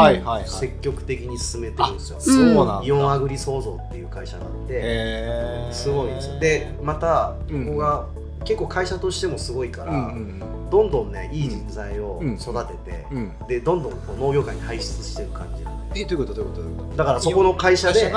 [0.45, 2.81] 積極的に進めてるんですよ、そうなんだ。
[2.83, 6.39] イオンアグリ創造っていう会社があって、すごいんですよ。
[6.39, 8.07] でまたうんここが
[8.45, 12.35] 結構会社としてもすごいから、うんうんどんどんねいい人材をうん。
[12.35, 13.17] 育てて、うん。
[13.17, 16.01] うんでどんどんこう農業界に輩出してる感じなんで。
[16.01, 16.33] えどういうこと？
[16.35, 16.61] どういうこと？
[16.61, 16.97] どういうこと？
[16.97, 18.11] だからそこの会社で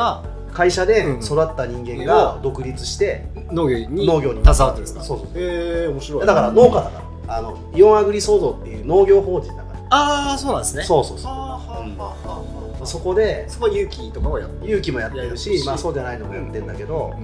[0.52, 1.22] 会社でうん。
[1.22, 4.40] 育った人間が独立して、農業に農業に。
[4.44, 5.02] 携わってるんですか？
[5.02, 5.28] そうそう。
[5.34, 6.26] へえ面白い。
[6.26, 6.90] だから農家だか
[7.26, 7.36] ら。
[7.36, 9.80] あのイオンアグリ創造っていう農業法人だから。
[9.90, 10.82] ああそうなんですね。
[10.82, 12.86] そうそうそう。
[12.86, 17.14] そこでそこは勇気とかをやって勇気もやってるしやまあそうじゃないのもやってるんだけど、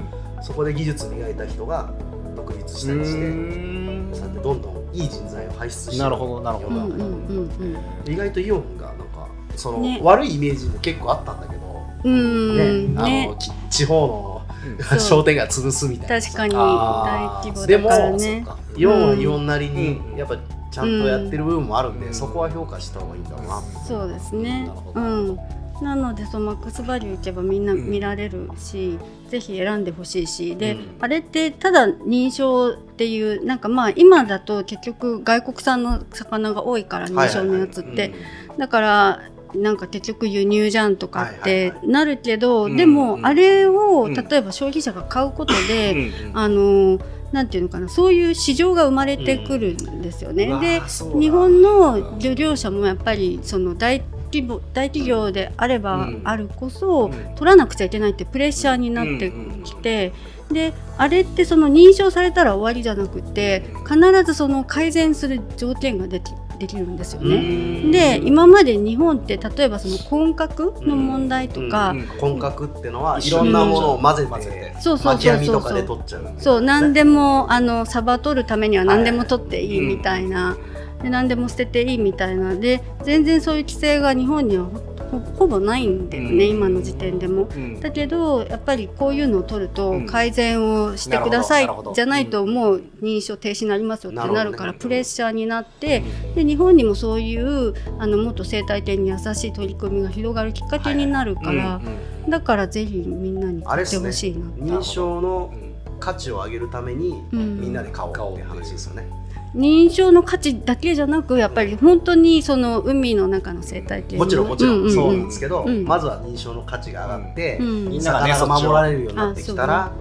[0.40, 1.92] そこで技術磨いた人が
[2.36, 4.10] 独立したりしてん。
[4.12, 5.98] そうやってどんどんいい人材を輩出してる。
[5.98, 6.76] なるほどなるほど。
[6.76, 7.72] うんうん世の中うん。
[8.04, 10.00] に意外とイオンがなんかその、ね。
[10.02, 11.57] 悪いイメージも結構あったんだけど、
[12.04, 12.94] うん。
[12.96, 14.38] ねあのき地方の
[14.98, 16.22] 商店街潰すみたいな。
[16.22, 16.54] 確かに。
[16.54, 18.18] 大規模だからね。
[18.18, 19.20] でもそうかイオンはうん。
[19.20, 20.18] イオンなりにうん。
[20.18, 20.36] やっぱ
[20.70, 22.14] ちゃんとやってる部分もあるんで、うん。
[22.14, 24.60] そこは評価した方がいいんだろうな、そうですね。
[24.62, 25.00] なるほど。
[25.00, 25.38] うん。
[25.82, 30.56] なのでそのマックスバリュー行けばみんな見られるし、ぜひ選んでほしいし。
[30.56, 30.96] で、うん。
[31.00, 38.12] あれってただ認証っていうなんかまあ今だと結局外国産の魚が多いから認証のやつって、
[38.58, 39.20] だから
[39.54, 44.14] なんか結局輸入じゃんとかってはいなるけど、うんでもあれをうん。
[44.14, 46.98] 例えば消費者が買うことうで、んあの
[47.32, 50.46] なんていうのかなそういう市場が生まれてくるんですよね。
[50.46, 50.80] うわで
[51.20, 56.20] 日本の漁業者もやっぱりその大規模大企業であればうん。
[56.24, 57.34] あるこそ、うん。
[57.34, 59.32] 取らなくちゃいけないってプレッシャーになって
[59.64, 60.12] きて、
[60.50, 67.90] であれってその認証されたら終わりじゃなくて必ずその改善する条件ができできるんですよね。
[67.90, 75.56] で今まで日本って例えばその混格の問題とか、うん混格ってのはいろんなものを混ぜ混ぜててそうそう巻きそうそう。
[75.56, 80.56] 網とかで取っちゃうそう何でもあのサバ取るためには何でも取っていいみたいな、
[81.02, 82.54] で何でも捨てていいみたいな。
[82.54, 84.68] で全然そういう規制が日本には
[85.10, 86.50] ほほぼないんだよね、うん。
[86.56, 87.48] 今の時点でも。
[87.54, 87.80] うん。
[87.80, 90.06] だけどやっぱりこういうのを取るとうん。
[90.06, 96.02] 改善をしてください、じゃないともう認証停止になりますよってなるからプレッシャーになって
[96.34, 104.76] で日本にもそういうあのもっと生態系に優しい取り組みが広がるきっかけになるから、うんだからぜひみんなに買ってほしいな。
[104.78, 105.68] 認証のうん
[106.00, 107.60] 価値を上げるためにうん。
[107.60, 109.08] みんなで買おうっていう話ですよね。
[109.54, 114.94] 認証の価値だけじゃなくやっぱり本当にその海の中の生態系のもちろんもちろうんうんうん。
[114.94, 115.84] そうなんですけど、うん。
[115.84, 117.88] まずは認証の価値が上がって、うん。
[117.88, 119.92] みんながね守られるようになってきたらあ、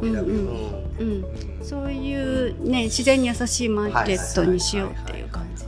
[1.64, 5.64] そういうね自然に優しいマーケットにしようっていう感じ。
[5.64, 5.68] う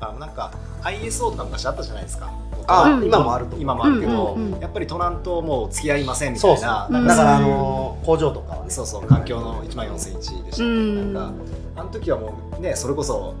[0.00, 0.52] だからなんか
[0.82, 2.30] ISO とか昔あったじゃないですか。
[2.66, 3.06] あ、うん。
[3.06, 4.60] 今もあると今もあるけど、うんうんうん。
[4.60, 6.88] やっぱりトランともう付き合いませんみたいな。
[6.90, 8.70] だからあの工場とかはね。
[8.70, 9.06] そうそう。
[9.06, 11.12] 環境の1万4000一でしたっけ、うん。
[11.12, 11.44] なんか
[11.76, 13.34] あの時はもうねそれこそ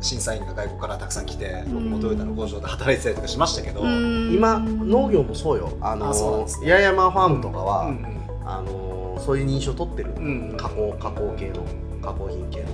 [0.00, 4.32] 審査員が外国からたくさん来て、僕もトヨタの工場で働いてたりとかしましたけど、うん。
[4.32, 5.76] 今農業もそうよ。
[5.80, 6.70] あのあそうなんですね。
[6.70, 10.56] 八重山ファームとかは、うんあのそういう認証取ってる、うん。
[10.56, 11.64] 加工加工系の
[12.00, 12.66] 加工品系の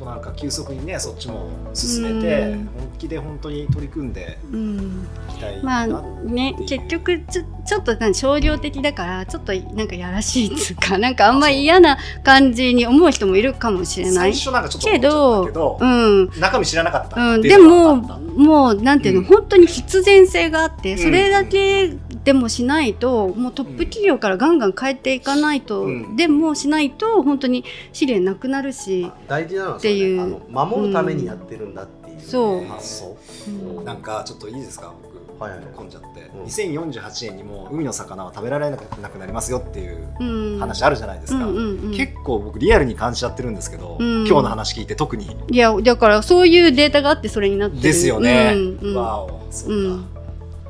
[0.00, 2.66] となんか急速にねそっちも進めて、うん。
[2.66, 5.06] 本気で本当に取り組んでうん。
[5.28, 6.80] いきたいまあな、ねっていう。
[6.80, 14.32] 結局ちょちょっとなん商業的だからちょっとなんかやらしいっつうか なんかあんまり嫌な感じに思う人もいるかもしれない。
[14.34, 16.30] けどうん。
[16.40, 19.26] 中身知らなかったうん、でももうなんていうの、うん。
[19.26, 20.98] 本当に必然性があってん。
[20.98, 21.92] それだけ
[22.24, 26.16] でもしないともうトップ企業からガンガン変えていかないと、うん。
[26.16, 30.40] でもしないと本当に資源なくなるし、大事なのはそっていう。
[30.50, 32.64] 守るためにやってるんだっていう、そう。
[32.66, 33.16] 発想、
[33.48, 33.84] うん。
[33.84, 35.10] なんかちょっといいですか僕。
[35.42, 35.60] はいはい。
[35.74, 36.44] 込んじゃって、うん。
[36.44, 41.96] 2048年にもう海の魚は食べられなくなりますよっていううん、話あるじゃないですか、うんうんうん。
[41.96, 44.26] 結構僕リアルに感じちゃってるんですけど、うん。
[44.26, 45.34] 今日の話聞いて特に。
[45.50, 47.82] いやだからそういうデータがあってそれになってる。
[47.82, 48.94] ですよね、うんうん。
[48.94, 50.19] わおそうか、うん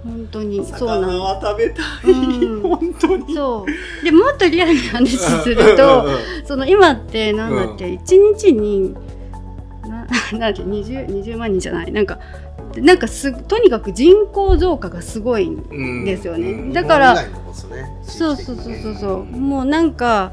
[0.04, 0.64] 本当に。
[0.64, 2.62] そうな魚のは食べたい、うん。
[2.62, 3.34] 本当に。
[3.34, 4.04] そう。
[4.04, 8.94] でもっとリアルな話するとうんうんその今ってなんだっけ、一日に
[9.84, 11.92] な なんだっけ？20, 20万人じゃない？
[11.92, 12.18] なんか
[12.76, 16.50] なんかすとにかく人口増加がすごいんうんですよね。
[16.52, 16.72] うん。
[16.72, 17.28] だからね。
[18.02, 19.20] そうそうそうそうそう。
[19.22, 20.32] うんもうなんか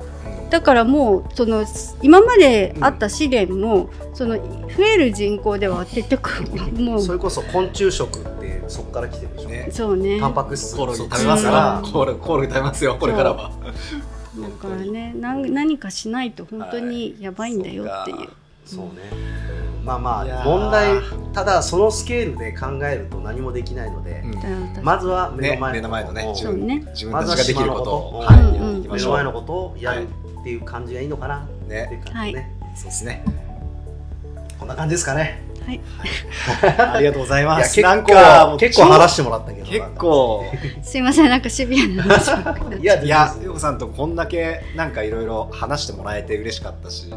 [0.49, 1.65] だからもうその
[2.01, 6.43] 今まであった資源も、その増える人口では結局
[6.73, 10.19] もうそれこそ昆虫食ってそこから来てるでしょ、ねそうね。
[10.19, 11.83] タンパク質コオロギ食べますかうん。
[11.83, 13.33] らコオロギコオロギ食べますよこれから。
[13.33, 13.51] は
[14.39, 18.29] だからねなん何かしないと本当にやばいんだよっていう。
[18.65, 18.91] そうね。
[19.83, 20.41] まあまいやー。
[20.41, 21.01] あ問題
[21.33, 24.83] ただそのスケールで考えると何もできないので、うん。
[24.83, 26.83] まずは目ねの前目の前のねうん自分,、ね。
[26.93, 30.07] 自分たちができることを、ははい、目の前のことをやる
[30.47, 33.21] っていう感じがいいのかなっていうね感じでね、そうですね。
[34.57, 35.41] こんな感じですかね。
[35.65, 35.81] はい、
[36.95, 37.61] ありがとうございいます。
[37.61, 40.45] や結なんか結構話してもらったけど結構。
[40.81, 42.31] すいませんなんかシビアな話
[42.81, 43.35] いやいや。
[43.43, 47.11] よこさんとこんだけなんかいろいろ話してもらえて嬉しかったし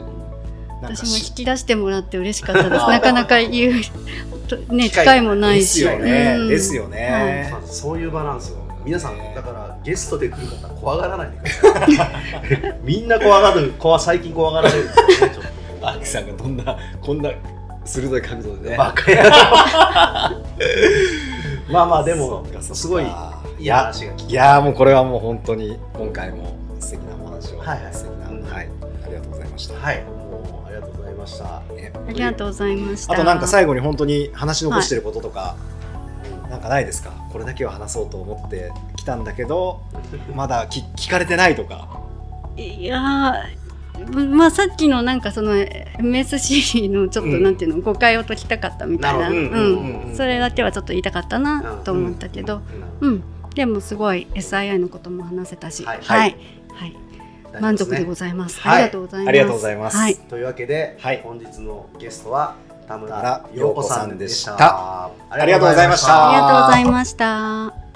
[0.82, 2.82] 私もし引き出してもらって嬉しかったです。
[2.90, 3.82] なかなか言う
[4.48, 5.84] とね機会もないし。
[5.84, 6.48] ですよね、うん。
[6.48, 12.80] ですよね、まあそういう場なんですよ皆さんねだからゲストで来る方怖がらないでください。
[12.82, 15.30] みんな怖がる怖最近怖がられるんでねちょっ
[15.80, 17.30] とアキさんがどんなこんな
[17.84, 19.24] 鋭い角度でねバカや
[21.70, 23.06] まあまあでもすごいい
[23.60, 27.94] いや話が聞いやーもうこれはもう本当に今回も素敵なお話を、はいはい。
[27.94, 28.68] 素敵な、うんはい。
[29.04, 30.02] ありがとうございました、はい。
[30.04, 31.44] もうありがとうございました。
[31.74, 31.92] ね。
[32.08, 33.12] ありがとうございました。
[33.12, 35.56] あとなんか最後に本当に話し残してることとか、
[36.50, 37.12] なんかないですか？
[37.32, 39.82] これだけは話そうと思ってきたんだけど
[40.34, 42.00] まだ聞聞かれてないとか。
[42.56, 50.12] いやーまあさっきのなんかその MSC のちょっとなんていうの、誤解を解きたかったみたいな、ううんうんうん。
[50.12, 52.62] ん、それだけはちょっと言いたかったなと思ったけど、
[53.00, 53.22] うん、
[53.54, 56.30] でもすごい SII のことも話せたし、ははい。
[56.30, 56.34] い、
[56.72, 56.96] はい、
[57.60, 58.58] 満足でございます。
[58.60, 58.84] はい。
[58.84, 59.28] ありがとうございます。
[59.28, 59.96] ありがとうございます。
[59.98, 61.20] はい、というわけで、はい。
[61.22, 62.56] 本日のゲストは
[62.90, 64.56] 田村陽子さんでした。
[64.58, 66.30] ありがとうございました。
[66.30, 67.89] ありがとうございました。